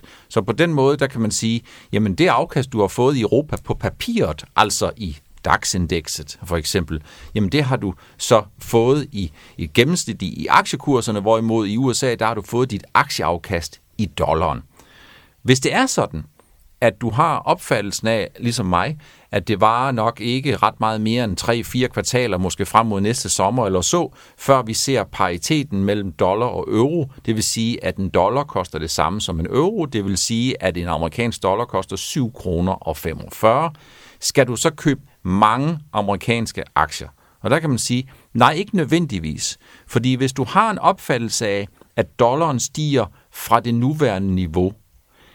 10%. 0.00 0.08
Så 0.28 0.42
på 0.42 0.52
den 0.52 0.74
måde, 0.74 0.96
der 0.96 1.06
kan 1.06 1.20
man 1.20 1.30
sige, 1.30 1.62
jamen 1.92 2.14
det 2.14 2.28
afkast, 2.28 2.72
du 2.72 2.80
har 2.80 2.88
fået 2.88 3.16
i 3.16 3.20
Europa 3.20 3.56
på 3.64 3.74
papiret, 3.74 4.44
altså 4.56 4.90
i 4.96 5.16
DAX-indekset 5.44 6.38
for 6.44 6.56
eksempel, 6.56 7.02
jamen 7.34 7.52
det 7.52 7.64
har 7.64 7.76
du 7.76 7.94
så 8.18 8.42
fået 8.58 9.08
i, 9.12 9.32
i 9.56 9.66
gennemsnit 9.66 10.22
i, 10.22 10.42
i 10.42 10.46
aktiekurserne, 10.46 11.20
hvorimod 11.20 11.66
i 11.66 11.76
USA, 11.76 12.14
der 12.14 12.26
har 12.26 12.34
du 12.34 12.42
fået 12.42 12.70
dit 12.70 12.84
aktieafkast 12.94 13.80
i 13.98 14.06
dollaren. 14.06 14.62
Hvis 15.42 15.60
det 15.60 15.74
er 15.74 15.86
sådan, 15.86 16.24
at 16.80 17.00
du 17.00 17.10
har 17.10 17.36
opfattelsen 17.38 18.08
af, 18.08 18.30
ligesom 18.38 18.66
mig, 18.66 18.98
at 19.32 19.48
det 19.48 19.60
var 19.60 19.90
nok 19.90 20.20
ikke 20.20 20.56
ret 20.56 20.80
meget 20.80 21.00
mere 21.00 21.24
end 21.24 21.84
3-4 21.84 21.86
kvartaler, 21.86 22.38
måske 22.38 22.66
frem 22.66 22.86
mod 22.86 23.00
næste 23.00 23.28
sommer 23.28 23.66
eller 23.66 23.80
så, 23.80 24.14
før 24.38 24.62
vi 24.62 24.74
ser 24.74 25.04
pariteten 25.04 25.84
mellem 25.84 26.12
dollar 26.12 26.46
og 26.46 26.66
euro. 26.68 27.10
Det 27.26 27.34
vil 27.34 27.42
sige, 27.42 27.84
at 27.84 27.96
en 27.96 28.08
dollar 28.08 28.44
koster 28.44 28.78
det 28.78 28.90
samme 28.90 29.20
som 29.20 29.40
en 29.40 29.46
euro. 29.46 29.84
Det 29.84 30.04
vil 30.04 30.16
sige, 30.16 30.62
at 30.62 30.76
en 30.76 30.88
amerikansk 30.88 31.42
dollar 31.42 31.64
koster 31.64 31.96
7 31.96 32.32
kroner 32.32 32.72
og 32.72 32.96
45. 32.96 33.72
Skal 34.20 34.46
du 34.46 34.56
så 34.56 34.70
købe 34.70 35.00
mange 35.22 35.78
amerikanske 35.92 36.64
aktier? 36.74 37.08
Og 37.42 37.50
der 37.50 37.58
kan 37.58 37.70
man 37.70 37.78
sige, 37.78 38.08
nej, 38.34 38.52
ikke 38.52 38.76
nødvendigvis. 38.76 39.58
Fordi 39.86 40.14
hvis 40.14 40.32
du 40.32 40.44
har 40.44 40.70
en 40.70 40.78
opfattelse 40.78 41.48
af, 41.48 41.68
at 41.96 42.18
dollaren 42.18 42.60
stiger 42.60 43.04
fra 43.32 43.60
det 43.60 43.74
nuværende 43.74 44.34
niveau, 44.34 44.72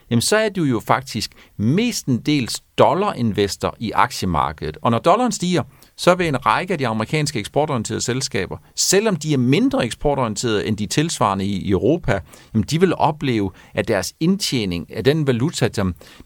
jamen 0.09 0.21
så 0.21 0.37
er 0.37 0.49
du 0.49 0.63
jo 0.63 0.79
faktisk 0.79 1.31
mestendels 1.57 2.63
dollarinvestor 2.77 3.75
i 3.79 3.91
aktiemarkedet. 3.91 4.77
Og 4.81 4.91
når 4.91 4.99
dollaren 4.99 5.31
stiger, 5.31 5.63
så 5.97 6.15
vil 6.15 6.27
en 6.27 6.45
række 6.45 6.73
af 6.73 6.77
de 6.77 6.87
amerikanske 6.87 7.39
eksportorienterede 7.39 8.01
selskaber, 8.01 8.57
selvom 8.75 9.15
de 9.15 9.33
er 9.33 9.37
mindre 9.37 9.85
eksportorienterede 9.85 10.67
end 10.67 10.77
de 10.77 10.85
tilsvarende 10.85 11.45
i 11.45 11.69
Europa, 11.69 12.19
jamen 12.53 12.65
de 12.69 12.79
vil 12.79 12.95
opleve, 12.95 13.51
at 13.73 13.87
deres 13.87 14.13
indtjening 14.19 14.95
af 14.95 15.03
den 15.03 15.27
valuta, 15.27 15.67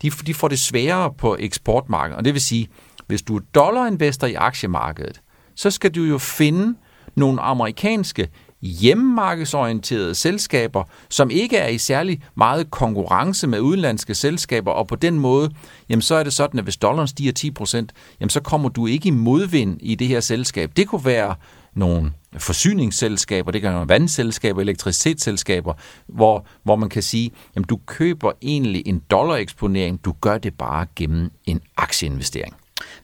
de, 0.02 0.10
de 0.10 0.34
får 0.34 0.48
det 0.48 0.60
sværere 0.60 1.14
på 1.18 1.38
eksportmarkedet. 1.40 2.18
Og 2.18 2.26
det 2.26 2.34
vil 2.34 2.42
sige, 2.42 2.68
hvis 3.08 3.22
du 3.22 3.36
er 3.36 3.42
dollarinvestor 3.56 4.28
i 4.28 4.34
aktiemarkedet, 4.34 5.22
så 5.56 5.72
skal 5.72 5.96
du 5.96 6.04
jo 6.04 6.18
finde 6.18 6.78
nogle 7.16 7.42
amerikanske 7.42 8.30
hjemmemarkedsorienterede 8.62 10.16
selskaber, 10.16 10.84
som 11.10 11.30
ikke 11.30 11.58
er 11.58 11.68
i 11.68 11.78
særlig 11.78 12.22
meget 12.36 12.72
konkurrence 12.72 13.48
med 13.48 13.60
udenlandske 13.60 14.16
selskaber, 14.16 14.72
og 14.72 14.88
på 14.88 14.96
den 14.96 15.20
måde, 15.20 15.50
jamen 15.90 16.02
så 16.02 16.16
er 16.16 16.24
det 16.24 16.34
sådan, 16.34 16.60
at 16.60 16.64
hvis 16.64 16.78
dollaren 16.78 17.08
stiger 17.08 17.52
10%, 17.62 17.88
jamen 18.20 18.30
så 18.30 18.40
kommer 18.40 18.70
du 18.70 18.88
ikke 18.88 19.08
i 19.08 19.12
modvind 19.12 19.78
i 19.82 19.96
det 19.96 20.08
her 20.08 20.20
selskab. 20.20 20.72
Det 20.78 20.88
kunne 20.88 21.06
være 21.06 21.36
nogle 21.74 22.12
forsyningsselskaber, 22.38 23.52
det 23.52 23.62
kan 23.62 23.74
være 23.74 23.90
vandselskaber, 23.90 24.62
elektricitetsselskaber, 24.62 25.74
hvor, 26.08 26.46
hvor 26.64 26.76
man 26.76 26.90
kan 26.90 27.04
sige, 27.04 27.32
jamen 27.56 27.68
du 27.68 27.80
køber 27.86 28.32
egentlig 28.42 28.84
en 28.86 29.02
dollareksponering, 29.12 30.06
du 30.06 30.14
gør 30.22 30.38
det 30.38 30.54
bare 30.54 30.86
gennem 30.96 31.32
en 31.46 31.62
aktieinvestering. 31.78 32.56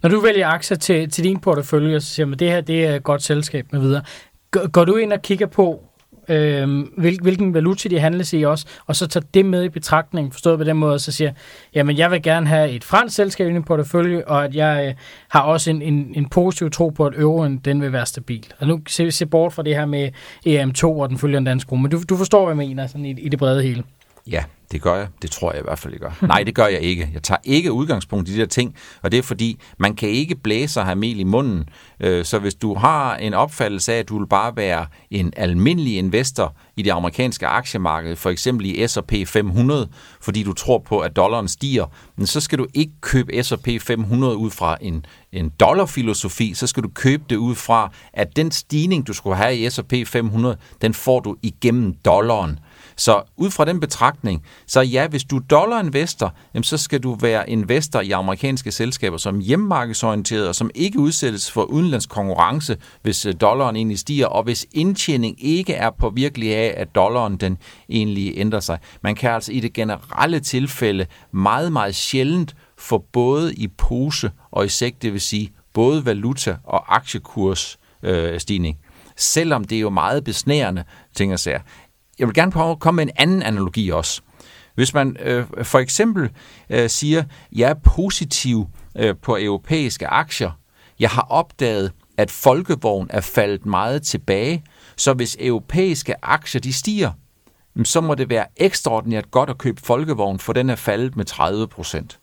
Når 0.01 0.09
du 0.09 0.19
vælger 0.19 0.47
aktier 0.47 0.77
til, 0.77 1.09
til 1.09 1.23
din 1.23 1.39
portefølje, 1.39 2.01
så 2.01 2.07
siger 2.07 2.25
man, 2.25 2.39
det 2.39 2.49
her 2.49 2.61
det 2.61 2.85
er 2.85 2.95
et 2.95 3.03
godt 3.03 3.23
selskab 3.23 3.71
med 3.71 3.79
videre. 3.79 4.01
Går, 4.53 4.67
går 4.67 4.85
du 4.85 4.95
ind 4.95 5.13
og 5.13 5.21
kigger 5.21 5.45
på, 5.45 5.83
øh, 6.29 6.83
hvil, 6.97 7.19
hvilken 7.21 7.53
valuta 7.53 7.89
de 7.89 7.99
handles 7.99 8.33
i 8.33 8.41
også, 8.41 8.65
og 8.85 8.95
så 8.95 9.07
tager 9.07 9.25
det 9.33 9.45
med 9.45 9.63
i 9.63 9.69
betragtning, 9.69 10.33
forstået 10.33 10.57
på 10.57 10.63
den 10.63 10.77
måde, 10.77 10.93
og 10.93 11.01
så 11.01 11.11
siger, 11.11 11.31
jamen 11.75 11.97
jeg 11.97 12.11
vil 12.11 12.23
gerne 12.23 12.47
have 12.47 12.69
et 12.69 12.83
fransk 12.83 13.15
selskab 13.15 13.49
i 13.49 13.53
min 13.53 13.63
portefølje, 13.63 14.23
og 14.25 14.45
at 14.45 14.55
jeg 14.55 14.87
øh, 14.87 14.95
har 15.29 15.41
også 15.41 15.69
en, 15.69 15.81
en, 15.81 16.13
en 16.15 16.29
positiv 16.29 16.69
tro 16.69 16.89
på, 16.89 17.05
at 17.05 17.13
euroen 17.17 17.57
den 17.57 17.81
vil 17.81 17.93
være 17.93 18.05
stabil. 18.05 18.45
Og 18.59 18.67
nu 18.67 18.81
ser 18.87 19.05
vi 19.05 19.11
se 19.11 19.25
bort 19.25 19.53
fra 19.53 19.63
det 19.63 19.75
her 19.75 19.85
med 19.85 20.09
EM2 20.47 20.83
og 20.83 21.09
den 21.09 21.17
følgende 21.17 21.49
danske 21.49 21.77
men 21.77 21.91
du, 21.91 22.01
du 22.09 22.17
forstår, 22.17 22.45
hvad 22.45 22.55
jeg 22.55 22.67
mener 22.67 22.87
sådan 22.87 23.05
i, 23.05 23.21
i 23.21 23.29
det 23.29 23.39
brede 23.39 23.63
hele. 23.63 23.83
Ja, 24.27 24.43
det 24.73 24.81
gør 24.81 24.95
jeg. 24.95 25.07
Det 25.21 25.31
tror 25.31 25.51
jeg 25.51 25.59
i 25.59 25.63
hvert 25.63 25.79
fald, 25.79 25.93
jeg 25.93 25.99
gør. 25.99 26.27
Nej, 26.27 26.43
det 26.43 26.55
gør 26.55 26.67
jeg 26.67 26.81
ikke. 26.81 27.09
Jeg 27.13 27.23
tager 27.23 27.39
ikke 27.43 27.71
udgangspunkt 27.71 28.29
i 28.29 28.33
de 28.33 28.39
der 28.39 28.45
ting, 28.45 28.75
og 29.01 29.11
det 29.11 29.17
er 29.17 29.23
fordi, 29.23 29.59
man 29.77 29.95
kan 29.95 30.09
ikke 30.09 30.35
blæse 30.35 30.79
og 30.79 30.85
have 30.85 30.95
mel 30.95 31.19
i 31.19 31.23
munden. 31.23 31.69
Øh, 31.99 32.25
så 32.25 32.39
hvis 32.39 32.55
du 32.55 32.75
har 32.75 33.15
en 33.15 33.33
opfattelse 33.33 33.93
af, 33.93 33.99
at 33.99 34.09
du 34.09 34.19
vil 34.19 34.27
bare 34.27 34.55
være 34.55 34.85
en 35.11 35.33
almindelig 35.37 35.97
investor 35.97 36.55
i 36.75 36.81
det 36.81 36.91
amerikanske 36.91 37.47
aktiemarked, 37.47 38.15
for 38.15 38.29
eksempel 38.29 38.65
i 38.65 38.87
S&P 38.87 39.13
500, 39.27 39.89
fordi 40.21 40.43
du 40.43 40.53
tror 40.53 40.79
på, 40.79 40.99
at 40.99 41.15
dollaren 41.15 41.47
stiger, 41.47 41.85
men 42.15 42.27
så 42.27 42.39
skal 42.39 42.59
du 42.59 42.67
ikke 42.73 42.93
købe 43.01 43.43
S&P 43.43 43.67
500 43.81 44.35
ud 44.35 44.51
fra 44.51 44.77
en, 44.81 45.05
en 45.31 45.49
dollarfilosofi, 45.49 46.53
så 46.53 46.67
skal 46.67 46.83
du 46.83 46.89
købe 46.89 47.23
det 47.29 47.35
ud 47.35 47.55
fra, 47.55 47.91
at 48.13 48.35
den 48.35 48.51
stigning, 48.51 49.07
du 49.07 49.13
skulle 49.13 49.35
have 49.35 49.57
i 49.57 49.69
S&P 49.69 49.93
500, 50.05 50.57
den 50.81 50.93
får 50.93 51.19
du 51.19 51.35
igennem 51.41 51.93
dollaren. 51.93 52.59
Så 52.95 53.21
ud 53.37 53.51
fra 53.51 53.65
den 53.65 53.79
betragtning, 53.79 54.43
så 54.67 54.81
ja, 54.81 55.07
hvis 55.07 55.23
du 55.23 55.37
er 55.37 55.41
dollarinvestor, 55.41 56.33
jamen, 56.53 56.63
så 56.63 56.77
skal 56.77 56.99
du 56.99 57.15
være 57.15 57.49
investor 57.49 57.99
i 58.01 58.11
amerikanske 58.11 58.71
selskaber, 58.71 59.17
som 59.17 59.39
hjemmemarkedsorienteret 59.39 60.47
og 60.47 60.55
som 60.55 60.69
ikke 60.75 60.99
udsættes 60.99 61.51
for 61.51 61.63
udenlandsk 61.63 62.09
konkurrence, 62.09 62.77
hvis 63.01 63.25
øh, 63.25 63.33
dollaren 63.41 63.75
egentlig 63.75 63.99
stiger, 63.99 64.27
og 64.27 64.43
hvis 64.43 64.65
indtjening 64.71 65.45
ikke 65.45 65.73
er 65.73 65.89
på 65.89 66.09
virkelig 66.09 66.55
af, 66.55 66.73
at 66.77 66.95
dollaren 66.95 67.37
den 67.37 67.57
egentlig 67.89 68.33
ændrer 68.35 68.59
sig. 68.59 68.79
Man 69.01 69.15
kan 69.15 69.31
altså 69.31 69.51
i 69.51 69.59
det 69.59 69.73
generelle 69.73 70.39
tilfælde 70.39 71.05
meget, 71.31 71.71
meget 71.71 71.95
sjældent 71.95 72.55
få 72.77 73.05
både 73.11 73.53
i 73.53 73.67
pose 73.67 74.31
og 74.51 74.65
i 74.65 74.69
sæk, 74.69 75.01
det 75.01 75.13
vil 75.13 75.21
sige 75.21 75.51
både 75.73 76.05
valuta 76.05 76.55
og 76.63 76.95
aktiekurs 76.95 77.77
øh, 78.03 78.39
stigning. 78.39 78.77
Selvom 79.17 79.63
det 79.63 79.75
er 79.75 79.79
jo 79.79 79.89
meget 79.89 80.23
besnærende, 80.23 80.83
ting 81.15 81.33
at 81.33 81.39
sige 81.39 81.59
jeg 82.19 82.27
vil 82.27 82.35
gerne 82.35 82.51
prøve 82.51 82.71
at 82.71 82.79
komme 82.79 82.95
med 82.95 83.03
en 83.03 83.11
anden 83.15 83.43
analogi 83.43 83.89
også. 83.89 84.21
Hvis 84.75 84.93
man 84.93 85.17
øh, 85.19 85.45
for 85.63 85.79
eksempel 85.79 86.29
øh, 86.69 86.89
siger, 86.89 87.23
jeg 87.51 87.69
er 87.69 87.73
positiv 87.73 88.67
øh, 88.97 89.15
på 89.21 89.37
europæiske 89.39 90.07
aktier, 90.07 90.51
jeg 90.99 91.09
har 91.09 91.21
opdaget, 91.29 91.91
at 92.17 92.31
folkevogn 92.31 93.07
er 93.09 93.21
faldet 93.21 93.65
meget 93.65 94.03
tilbage, 94.03 94.63
så 94.95 95.13
hvis 95.13 95.37
europæiske 95.39 96.25
aktier 96.25 96.61
de 96.61 96.73
stiger, 96.73 97.11
mm, 97.75 97.85
så 97.85 98.01
må 98.01 98.15
det 98.15 98.29
være 98.29 98.45
ekstraordinært 98.57 99.31
godt 99.31 99.49
at 99.49 99.57
købe 99.57 99.81
folkevogn, 99.81 100.39
for 100.39 100.53
den 100.53 100.69
er 100.69 100.75
faldet 100.75 101.15
med 101.15 101.25
30 101.25 101.67
procent. 101.67 102.19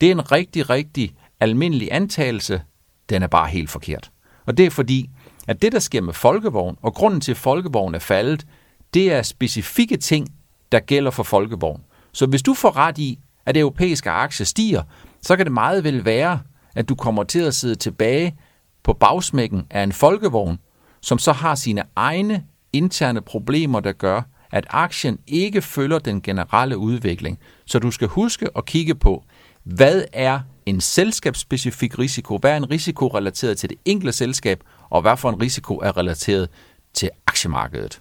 Det 0.00 0.06
er 0.06 0.12
en 0.12 0.32
rigtig, 0.32 0.70
rigtig 0.70 1.14
almindelig 1.40 1.88
antagelse. 1.92 2.62
Den 3.08 3.22
er 3.22 3.26
bare 3.26 3.48
helt 3.48 3.70
forkert. 3.70 4.10
Og 4.46 4.56
det 4.56 4.66
er 4.66 4.70
fordi, 4.70 5.10
at 5.48 5.62
det, 5.62 5.72
der 5.72 5.78
sker 5.78 6.00
med 6.00 6.14
folkevogn, 6.14 6.76
og 6.82 6.94
grunden 6.94 7.20
til, 7.20 7.32
at 7.32 7.38
folkevogn 7.38 7.94
er 7.94 7.98
faldet, 7.98 8.46
det 8.94 9.12
er 9.12 9.22
specifikke 9.22 9.96
ting, 9.96 10.28
der 10.72 10.80
gælder 10.80 11.10
for 11.10 11.22
folkevogn. 11.22 11.80
Så 12.12 12.26
hvis 12.26 12.42
du 12.42 12.54
får 12.54 12.76
ret 12.76 12.98
i, 12.98 13.18
at 13.46 13.56
europæiske 13.56 14.10
aktier 14.10 14.44
stiger, 14.44 14.82
så 15.22 15.36
kan 15.36 15.46
det 15.46 15.52
meget 15.52 15.84
vel 15.84 16.04
være, 16.04 16.40
at 16.74 16.88
du 16.88 16.94
kommer 16.94 17.24
til 17.24 17.40
at 17.40 17.54
sidde 17.54 17.74
tilbage 17.74 18.36
på 18.82 18.92
bagsmækken 18.92 19.66
af 19.70 19.82
en 19.82 19.92
folkevogn, 19.92 20.58
som 21.00 21.18
så 21.18 21.32
har 21.32 21.54
sine 21.54 21.82
egne 21.96 22.44
interne 22.72 23.20
problemer, 23.20 23.80
der 23.80 23.92
gør, 23.92 24.22
at 24.50 24.66
aktien 24.70 25.18
ikke 25.26 25.62
følger 25.62 25.98
den 25.98 26.22
generelle 26.22 26.78
udvikling. 26.78 27.38
Så 27.66 27.78
du 27.78 27.90
skal 27.90 28.08
huske 28.08 28.48
at 28.56 28.64
kigge 28.64 28.94
på, 28.94 29.24
hvad 29.62 30.02
er 30.12 30.40
en 30.66 30.80
selskabsspecifik 30.80 31.98
risiko, 31.98 32.38
hvad 32.38 32.50
er 32.50 32.56
en 32.56 32.70
risiko 32.70 33.06
relateret 33.06 33.58
til 33.58 33.70
det 33.70 33.78
enkelte 33.84 34.12
selskab, 34.12 34.60
og 34.90 35.02
hvad 35.02 35.16
for 35.16 35.30
en 35.30 35.42
risiko 35.42 35.76
er 35.76 35.96
relateret 35.96 36.48
til 36.94 37.10
aktiemarkedet. 37.26 38.00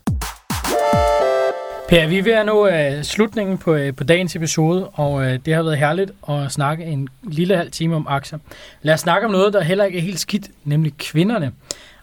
Per, 1.89 2.07
vi 2.07 2.17
er 2.17 2.23
ved 2.23 2.31
at 2.31 2.45
nå 2.45 2.67
uh, 2.67 3.01
slutningen 3.01 3.57
på, 3.57 3.75
uh, 3.75 3.95
på 3.97 4.03
dagens 4.03 4.35
episode, 4.35 4.87
og 4.87 5.13
uh, 5.13 5.25
det 5.25 5.53
har 5.53 5.63
været 5.63 5.77
herligt 5.77 6.11
at 6.29 6.51
snakke 6.51 6.85
en 6.85 7.07
lille 7.23 7.57
halv 7.57 7.71
time 7.71 7.95
om 7.95 8.05
aktier. 8.09 8.39
Lad 8.81 8.93
os 8.93 8.99
snakke 8.99 9.25
om 9.27 9.31
noget, 9.31 9.53
der 9.53 9.61
heller 9.61 9.85
ikke 9.85 9.97
er 9.97 10.01
helt 10.01 10.19
skidt, 10.19 10.49
nemlig 10.63 10.93
kvinderne. 10.97 11.51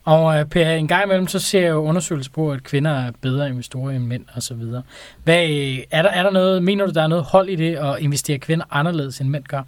Og 0.04 0.40
uh, 0.40 0.46
Per, 0.46 0.70
en 0.70 0.88
gang 0.88 1.04
imellem, 1.04 1.26
så 1.26 1.38
ser 1.38 1.60
jeg 1.60 1.70
jo 1.70 1.82
undersøgelser 1.82 2.30
på, 2.32 2.52
at 2.52 2.62
kvinder 2.62 2.90
er 2.90 3.12
bedre 3.20 3.48
investorer 3.48 3.90
end 3.90 4.04
mænd 4.04 4.24
og 4.34 4.42
så 4.42 4.54
videre. 4.54 4.82
Hvad, 5.24 5.46
er, 5.90 6.02
der, 6.02 6.10
er 6.10 6.22
der 6.22 6.30
noget, 6.30 6.62
mener 6.62 6.86
du, 6.86 6.92
der 6.92 7.02
er 7.02 7.06
noget 7.06 7.24
hold 7.24 7.48
i 7.48 7.56
det 7.56 7.76
at 7.76 7.96
investere 8.00 8.38
kvinder 8.38 8.64
anderledes, 8.70 9.20
end 9.20 9.28
mænd 9.28 9.44
gør? 9.44 9.62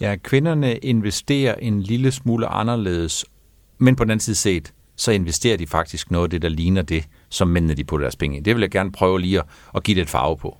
Ja, 0.00 0.16
kvinderne 0.22 0.76
investerer 0.76 1.54
en 1.54 1.82
lille 1.82 2.10
smule 2.12 2.46
anderledes, 2.46 3.24
men 3.78 3.96
på 3.96 4.04
den 4.04 4.10
anden 4.10 4.20
side 4.20 4.36
set, 4.36 4.72
så 4.96 5.12
investerer 5.12 5.56
de 5.56 5.66
faktisk 5.66 6.10
noget 6.10 6.24
af 6.26 6.30
det, 6.30 6.42
der 6.42 6.48
ligner 6.48 6.82
det, 6.82 7.04
som 7.28 7.48
mændene 7.48 7.74
de 7.74 7.84
putter 7.84 8.04
deres 8.04 8.16
penge 8.16 8.36
i. 8.38 8.40
Det 8.40 8.54
vil 8.54 8.60
jeg 8.60 8.70
gerne 8.70 8.92
prøve 8.92 9.20
lige 9.20 9.38
at, 9.38 9.44
at 9.74 9.82
give 9.82 9.94
lidt 9.94 10.10
farve 10.10 10.36
på. 10.36 10.58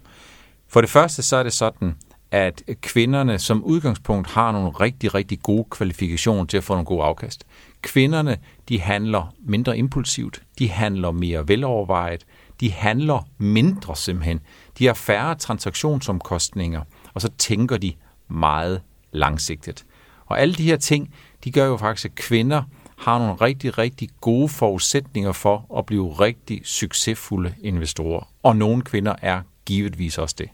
For 0.68 0.81
det 0.81 0.90
første 0.90 1.22
så 1.22 1.37
er 1.37 1.42
det 1.42 1.52
sådan, 1.52 1.94
at 2.31 2.62
kvinderne 2.81 3.38
som 3.38 3.64
udgangspunkt 3.64 4.28
har 4.28 4.52
nogle 4.52 4.68
rigtig, 4.68 5.14
rigtig 5.14 5.42
gode 5.42 5.64
kvalifikationer 5.70 6.44
til 6.44 6.57
at 6.57 6.64
få 6.64 6.74
nogle 6.74 6.87
gode 6.87 7.04
afkast. 7.04 7.44
Kvinderne, 7.83 8.37
de 8.68 8.81
handler 8.81 9.35
mindre 9.40 9.78
impulsivt, 9.78 10.42
de 10.59 10.68
handler 10.68 11.11
mere 11.11 11.48
velovervejet, 11.48 12.24
de 12.61 12.72
handler 12.72 13.28
mindre 13.38 13.96
simpelthen. 13.96 14.40
De 14.78 14.87
har 14.87 14.94
færre 14.94 15.35
transaktionsomkostninger, 15.35 16.83
og 17.14 17.20
så 17.20 17.28
tænker 17.38 17.76
de 17.76 17.92
meget 18.28 18.83
langsigtet. 19.12 19.85
Og 20.26 20.40
alle 20.40 20.54
de 20.54 20.62
her 20.62 20.76
ting, 20.76 21.14
de 21.44 21.52
gør 21.52 21.66
jo 21.66 21.76
faktisk, 21.76 22.04
at 22.07 22.14
kvinder 22.14 22.62
har 22.98 23.18
nogle 23.18 23.34
rigtig, 23.34 23.78
rigtig 23.78 24.08
gode 24.20 24.48
forudsætninger 24.48 25.32
for 25.32 25.78
at 25.78 25.87
blive 25.87 26.12
rigtig 26.12 26.61
succesfulde 26.64 27.54
investorer. 27.62 28.32
Og 28.42 28.56
nogle 28.56 28.82
kvinder 28.82 29.14
er 29.22 29.40
givetvis 29.66 30.18
også 30.18 30.34
det. 30.38 30.48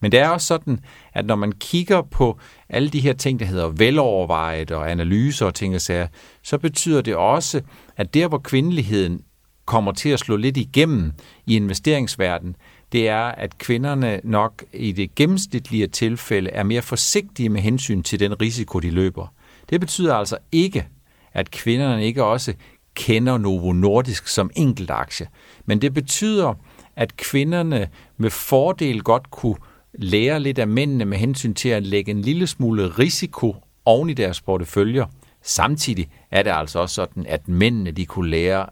Men 0.00 0.12
det 0.12 0.20
er 0.20 0.28
også 0.28 0.46
sådan, 0.46 0.80
at 1.12 1.26
når 1.26 1.36
man 1.36 1.52
kigger 1.52 2.02
på 2.02 2.38
alle 2.68 2.88
de 2.88 3.00
her 3.00 3.12
ting, 3.12 3.40
der 3.40 3.46
hedder 3.46 3.68
velovervejet 3.68 4.70
og 4.70 4.90
analyser 4.90 5.46
og 5.46 5.54
ting 5.54 5.74
og 5.74 5.80
sager, 5.80 6.06
så 6.42 6.58
betyder 6.58 7.00
det 7.00 7.16
også, 7.16 7.60
at 7.96 8.14
der 8.14 8.28
hvor 8.28 8.38
kvindeligheden 8.38 9.20
kommer 9.64 9.92
til 9.92 10.08
at 10.08 10.18
slå 10.18 10.36
lidt 10.36 10.56
igennem 10.56 11.12
i 11.46 11.56
investeringsverdenen, 11.56 12.56
det 12.92 13.08
er, 13.08 13.22
at 13.22 13.58
kvinderne 13.58 14.20
nok 14.24 14.64
i 14.72 14.92
det 14.92 15.14
gennemsnitlige 15.14 15.86
tilfælde 15.86 16.50
er 16.50 16.62
mere 16.62 16.82
forsigtige 16.82 17.48
med 17.48 17.60
hensyn 17.60 18.02
til 18.02 18.20
den 18.20 18.40
risiko, 18.40 18.80
de 18.80 18.90
løber. 18.90 19.26
Det 19.70 19.80
betyder 19.80 20.14
altså 20.14 20.36
ikke, 20.52 20.86
at 21.34 21.50
kvinderne 21.50 22.04
ikke 22.04 22.24
også 22.24 22.54
kender 22.94 23.38
Novo 23.38 23.72
Nordisk 23.72 24.28
som 24.28 24.50
enkeltaktie. 24.56 25.26
Men 25.66 25.82
det 25.82 25.94
betyder, 25.94 26.54
at 26.96 27.16
kvinderne 27.16 27.88
med 28.16 28.30
fordel 28.30 29.02
godt 29.02 29.30
kunne 29.30 29.56
lære 29.94 30.40
lidt 30.40 30.58
af 30.58 30.68
mændene 30.68 31.04
med 31.04 31.18
hensyn 31.18 31.54
til 31.54 31.68
at 31.68 31.82
lægge 31.82 32.10
en 32.10 32.22
lille 32.22 32.46
smule 32.46 32.86
risiko 32.88 33.56
oven 33.84 34.10
i 34.10 34.14
deres 34.14 34.40
porteføljer. 34.40 35.06
Samtidig 35.42 36.08
er 36.30 36.42
det 36.42 36.50
altså 36.50 36.78
også 36.78 36.94
sådan, 36.94 37.26
at 37.26 37.48
mændene 37.48 37.90
de 37.90 38.06
kunne 38.06 38.30
lære 38.30 38.66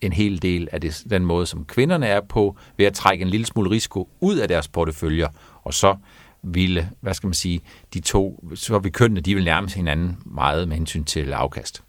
en 0.00 0.12
hel 0.12 0.42
del 0.42 0.68
af 0.72 0.80
det, 0.80 1.04
den 1.10 1.24
måde, 1.24 1.46
som 1.46 1.64
kvinderne 1.64 2.06
er 2.06 2.20
på, 2.20 2.56
ved 2.76 2.86
at 2.86 2.94
trække 2.94 3.22
en 3.22 3.28
lille 3.28 3.46
smule 3.46 3.70
risiko 3.70 4.08
ud 4.20 4.36
af 4.36 4.48
deres 4.48 4.68
porteføljer, 4.68 5.28
og 5.64 5.74
så 5.74 5.96
ville, 6.42 6.90
hvad 7.00 7.14
skal 7.14 7.26
man 7.26 7.34
sige, 7.34 7.60
de 7.94 8.00
to, 8.00 8.44
så 8.54 8.78
vi 8.78 8.90
kønnene, 8.90 9.20
de 9.20 9.34
vil 9.34 9.44
nærme 9.44 9.68
hinanden 9.70 10.16
meget 10.24 10.68
med 10.68 10.76
hensyn 10.76 11.04
til 11.04 11.32
afkast. 11.32 11.82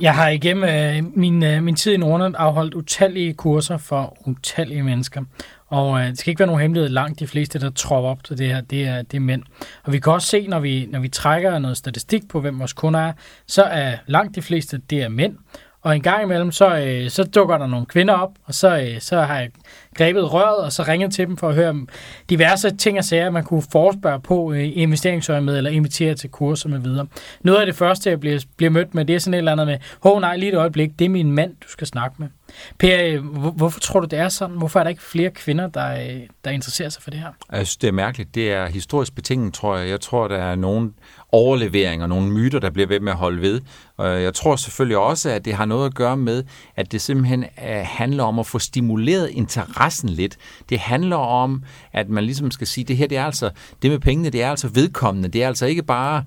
Jeg 0.00 0.14
har 0.14 0.28
igennem 0.28 0.64
øh, 0.64 1.16
min, 1.16 1.44
øh, 1.44 1.62
min 1.62 1.76
tid 1.76 1.92
i 1.92 1.96
Norden 1.96 2.34
afholdt 2.34 2.74
utallige 2.74 3.34
kurser 3.34 3.76
for 3.76 4.16
utallige 4.26 4.82
mennesker. 4.82 5.22
Og 5.66 6.00
øh, 6.00 6.06
det 6.06 6.18
skal 6.18 6.30
ikke 6.30 6.38
være 6.38 6.46
nogen 6.46 6.62
hemmelighed, 6.62 6.88
langt 6.88 7.20
de 7.20 7.26
fleste, 7.26 7.60
der 7.60 7.70
tror 7.70 8.00
op 8.00 8.24
til 8.24 8.38
det 8.38 8.46
her, 8.46 8.60
det 8.60 8.86
er, 8.86 9.02
det 9.02 9.16
er 9.16 9.20
mænd. 9.20 9.42
Og 9.84 9.92
vi 9.92 9.98
kan 9.98 10.12
også 10.12 10.28
se, 10.28 10.46
når 10.46 10.60
vi, 10.60 10.86
når 10.90 11.00
vi 11.00 11.08
trækker 11.08 11.58
noget 11.58 11.76
statistik 11.76 12.28
på, 12.28 12.40
hvem 12.40 12.58
vores 12.58 12.72
kunder 12.72 13.00
er, 13.00 13.12
så 13.46 13.62
er 13.62 13.96
langt 14.06 14.36
de 14.36 14.42
fleste, 14.42 14.80
det 14.90 15.02
er 15.02 15.08
mænd. 15.08 15.36
Og 15.82 15.96
en 15.96 16.02
gang 16.02 16.22
imellem, 16.22 16.52
så, 16.52 16.78
øh, 16.78 17.10
så 17.10 17.24
dukker 17.24 17.58
der 17.58 17.66
nogle 17.66 17.86
kvinder 17.86 18.14
op, 18.14 18.30
og 18.44 18.54
så, 18.54 18.78
øh, 18.78 19.00
så 19.00 19.20
har 19.20 19.38
jeg 19.38 19.50
grebet 19.94 20.32
røret, 20.32 20.56
og 20.56 20.72
så 20.72 20.82
ringet 20.82 21.12
til 21.12 21.26
dem 21.26 21.36
for 21.36 21.48
at 21.48 21.54
høre 21.54 21.86
diverse 22.30 22.76
ting 22.76 22.98
og 22.98 23.04
sager, 23.04 23.30
man 23.30 23.44
kunne 23.44 23.62
forespørge 23.72 24.20
på 24.20 24.52
øh, 24.52 24.70
investeringsøje 24.78 25.40
med, 25.40 25.56
eller 25.56 25.70
invitere 25.70 26.14
til 26.14 26.30
kurser 26.30 26.68
med 26.68 26.78
videre. 26.78 27.06
Noget 27.40 27.60
af 27.60 27.66
det 27.66 27.74
første, 27.74 28.10
jeg 28.10 28.20
bliver, 28.20 28.44
bliver 28.56 28.70
mødt 28.70 28.94
med, 28.94 29.04
det 29.04 29.14
er 29.14 29.18
sådan 29.18 29.34
et 29.34 29.38
eller 29.38 29.52
andet 29.52 29.66
med, 29.66 29.78
hov 30.02 30.20
nej, 30.20 30.36
lige 30.36 30.52
et 30.52 30.58
øjeblik, 30.58 30.98
det 30.98 31.04
er 31.04 31.08
min 31.08 31.32
mand, 31.32 31.50
du 31.50 31.68
skal 31.68 31.86
snakke 31.86 32.16
med. 32.18 32.28
Per, 32.78 33.04
øh, 33.04 33.24
hvorfor 33.56 33.80
tror 33.80 34.00
du, 34.00 34.06
det 34.06 34.18
er 34.18 34.28
sådan? 34.28 34.56
Hvorfor 34.56 34.80
er 34.80 34.84
der 34.84 34.90
ikke 34.90 35.02
flere 35.02 35.30
kvinder, 35.30 35.66
der, 35.66 35.92
øh, 35.92 36.20
der 36.44 36.50
interesserer 36.50 36.88
sig 36.88 37.02
for 37.02 37.10
det 37.10 37.20
her? 37.20 37.28
Jeg 37.52 37.66
synes, 37.66 37.76
det 37.76 37.88
er 37.88 37.92
mærkeligt. 37.92 38.34
Det 38.34 38.52
er 38.52 38.66
historisk 38.66 39.14
betinget, 39.14 39.54
tror 39.54 39.76
jeg. 39.76 39.88
Jeg 39.88 40.00
tror, 40.00 40.28
der 40.28 40.38
er 40.38 40.54
nogle 40.54 40.90
overleveringer, 41.32 42.06
nogle 42.06 42.30
myter, 42.30 42.58
der 42.58 42.70
bliver 42.70 42.86
ved 42.86 43.00
med 43.00 43.12
at 43.12 43.18
holde 43.18 43.42
ved. 43.42 43.60
Og 43.96 44.22
jeg 44.22 44.34
tror 44.34 44.56
selvfølgelig 44.56 44.98
også, 44.98 45.30
at 45.30 45.44
det 45.44 45.54
har 45.54 45.64
noget 45.64 45.86
at 45.86 45.94
gøre 45.94 46.16
med, 46.16 46.44
at 46.76 46.92
det 46.92 47.00
simpelthen 47.00 47.44
øh, 47.44 47.84
handler 47.84 48.24
om 48.24 48.38
at 48.38 48.46
få 48.46 48.58
stimuleret 48.58 49.30
interessen 49.30 50.08
lidt. 50.08 50.36
Det 50.68 50.78
handler 50.78 51.16
om, 51.16 51.62
at 51.92 52.08
man 52.08 52.24
ligesom 52.24 52.50
skal 52.50 52.66
sige, 52.66 52.84
det 52.84 52.96
her, 52.96 53.06
det 53.06 53.18
er 53.18 53.24
altså, 53.24 53.50
det 53.82 53.90
med 53.90 53.98
pengene, 53.98 54.30
det 54.30 54.42
er 54.42 54.50
altså 54.50 54.68
vedkommende. 54.68 55.28
Det 55.28 55.42
er 55.42 55.48
altså 55.48 55.66
ikke 55.66 55.82
bare 55.82 56.24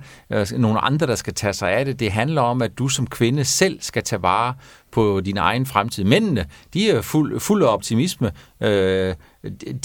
nogle 0.58 0.80
andre, 0.80 1.08
der 1.08 1.16
skal 1.16 1.34
tage 1.34 1.54
sig 1.54 1.72
af 1.72 1.86
det. 1.86 2.00
Det 2.00 2.12
handler 2.12 2.42
om, 2.42 2.62
at 2.62 2.78
du 2.78 2.88
som 2.88 3.08
kvinde 3.08 3.46
selv 3.46 3.82
skal 3.82 4.04
tage 4.04 4.22
vare 4.22 4.54
på 4.92 5.22
din 5.26 5.38
egen 5.38 5.66
fremtid. 5.66 6.04
Mændene, 6.04 6.46
de 6.74 6.90
er 6.90 7.02
fuld, 7.02 7.40
fuld 7.40 7.64
af 7.64 7.68
optimisme. 7.68 8.32
Øh, 8.62 9.16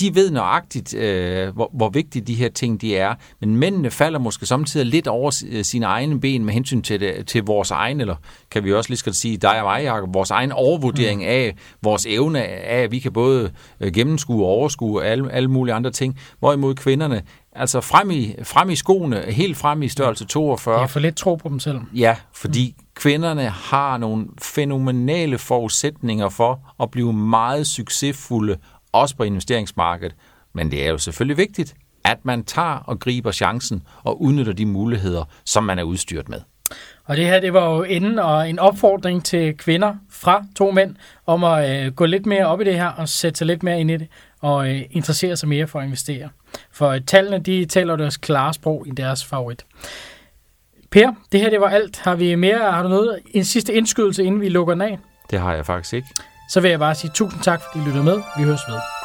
de 0.01 0.15
ved 0.15 0.31
nøjagtigt, 0.31 0.95
øh, 0.95 1.55
hvor, 1.55 1.71
hvor 1.75 1.89
vigtige 1.89 2.25
de 2.25 2.35
her 2.35 2.49
ting 2.49 2.81
de 2.81 2.97
er. 2.97 3.15
Men 3.41 3.57
mændene 3.57 3.91
falder 3.91 4.19
måske 4.19 4.47
samtidig 4.47 4.87
lidt 4.87 5.07
over 5.07 5.45
øh, 5.49 5.65
sine 5.65 5.87
egne 5.87 6.21
ben 6.21 6.45
med 6.45 6.55
hensyn 6.55 6.83
til, 6.83 7.01
det, 7.01 7.27
til 7.27 7.43
vores 7.43 7.71
egen, 7.71 8.01
eller 8.01 8.17
kan 8.51 8.65
vi 8.65 8.73
også 8.73 8.91
lige 8.91 8.99
skal 8.99 9.15
sige, 9.15 9.37
dig 9.37 9.63
og 9.63 9.65
mig, 9.65 9.85
Jacob, 9.85 10.15
vores 10.15 10.31
egen 10.31 10.53
overvurdering 10.53 11.21
mm. 11.21 11.29
af 11.29 11.57
vores 11.83 12.07
evne 12.07 12.45
af, 12.45 12.83
at 12.83 12.91
vi 12.91 12.99
kan 12.99 13.13
både 13.13 13.51
øh, 13.81 13.93
gennemskue 13.93 14.45
og 14.45 14.49
overskue 14.49 15.05
alle, 15.05 15.33
alle 15.33 15.49
mulige 15.49 15.75
andre 15.75 15.91
ting. 15.91 16.19
Hvorimod 16.39 16.75
kvinderne, 16.75 17.23
altså 17.57 17.81
frem 17.81 18.11
i, 18.11 18.35
frem 18.43 18.71
i 18.71 18.77
skoene, 18.77 19.21
helt 19.21 19.57
frem 19.57 19.83
i 19.83 19.89
størrelse 19.89 20.25
42. 20.25 20.81
Jeg 20.81 20.91
får 20.91 21.01
lidt 21.01 21.17
tro 21.17 21.35
på 21.35 21.49
dem 21.49 21.61
selv. 21.61 21.81
Ja, 21.95 22.17
fordi 22.33 22.75
mm. 22.79 22.85
kvinderne 22.95 23.49
har 23.49 23.97
nogle 23.97 24.27
fænomenale 24.43 25.39
forudsætninger 25.39 26.29
for 26.29 26.61
at 26.83 26.91
blive 26.91 27.13
meget 27.13 27.67
succesfulde 27.67 28.57
også 28.93 29.17
på 29.17 29.23
investeringsmarkedet. 29.23 30.15
Men 30.55 30.71
det 30.71 30.87
er 30.87 30.91
jo 30.91 30.99
selvfølgelig 30.99 31.39
vigtigt, 31.39 31.75
at 32.05 32.19
man 32.23 32.45
tager 32.45 32.79
og 32.87 33.01
griber 33.01 33.33
chancen 33.33 33.83
og 34.05 34.23
udnytter 34.23 34.53
de 34.53 34.67
muligheder, 34.67 35.25
som 35.45 35.65
man 35.65 35.79
er 35.79 35.83
udstyret 35.83 36.29
med. 36.29 36.41
Og 37.05 37.17
det 37.17 37.25
her, 37.27 37.41
det 37.41 37.53
var 37.53 37.75
jo 37.75 37.83
enden 37.83 38.19
og 38.19 38.51
en 38.51 38.59
opfordring 38.59 39.25
til 39.25 39.57
kvinder 39.57 39.95
fra 40.11 40.45
to 40.57 40.71
mænd 40.71 40.97
om 41.27 41.45
at 41.45 41.87
øh, 41.87 41.93
gå 41.93 42.07
lidt 42.07 42.27
mere 42.27 42.47
op 42.47 42.61
i 42.61 42.65
det 42.65 42.75
her 42.75 42.89
og 42.89 43.09
sætte 43.09 43.39
sig 43.39 43.47
lidt 43.47 43.63
mere 43.63 43.81
ind 43.81 43.91
i 43.91 43.97
det 43.97 44.09
og 44.47 44.69
øh, 44.71 44.83
interessere 44.91 45.37
sig 45.37 45.49
mere 45.49 45.67
for 45.67 45.79
at 45.79 45.85
investere. 45.85 46.29
For 46.73 46.89
øh, 46.89 47.01
tallene, 47.01 47.39
de 47.39 47.65
taler 47.65 47.97
deres 47.97 48.17
klare 48.17 48.55
sprog 48.55 48.87
i 48.87 48.91
deres 48.91 49.25
favorit. 49.25 49.65
Per, 50.91 51.13
det 51.33 51.41
her 51.41 51.51
det 51.51 51.61
var 51.61 51.69
alt. 51.69 51.99
Har 51.99 52.15
vi 52.15 52.35
mere? 52.35 52.73
Har 52.73 52.83
du 52.83 52.89
noget? 52.89 53.19
En 53.31 53.45
sidste 53.45 53.75
indskydelse, 53.75 54.25
inden 54.25 54.41
vi 54.41 54.49
lukker 54.49 54.75
den 54.75 54.83
af? 54.83 54.99
Det 55.31 55.41
har 55.41 55.55
jeg 55.55 55.67
faktisk 55.67 55.95
ikke. 55.95 56.09
Så 56.51 56.61
vil 56.61 56.71
jeg 56.71 56.79
bare 56.79 56.95
sige 56.95 57.11
tusind 57.15 57.43
tak, 57.43 57.61
fordi 57.63 57.85
I 57.85 57.87
lyttede 57.87 58.05
med. 58.05 58.23
Vi 58.37 58.43
høres 58.43 58.61
ved. 58.69 58.96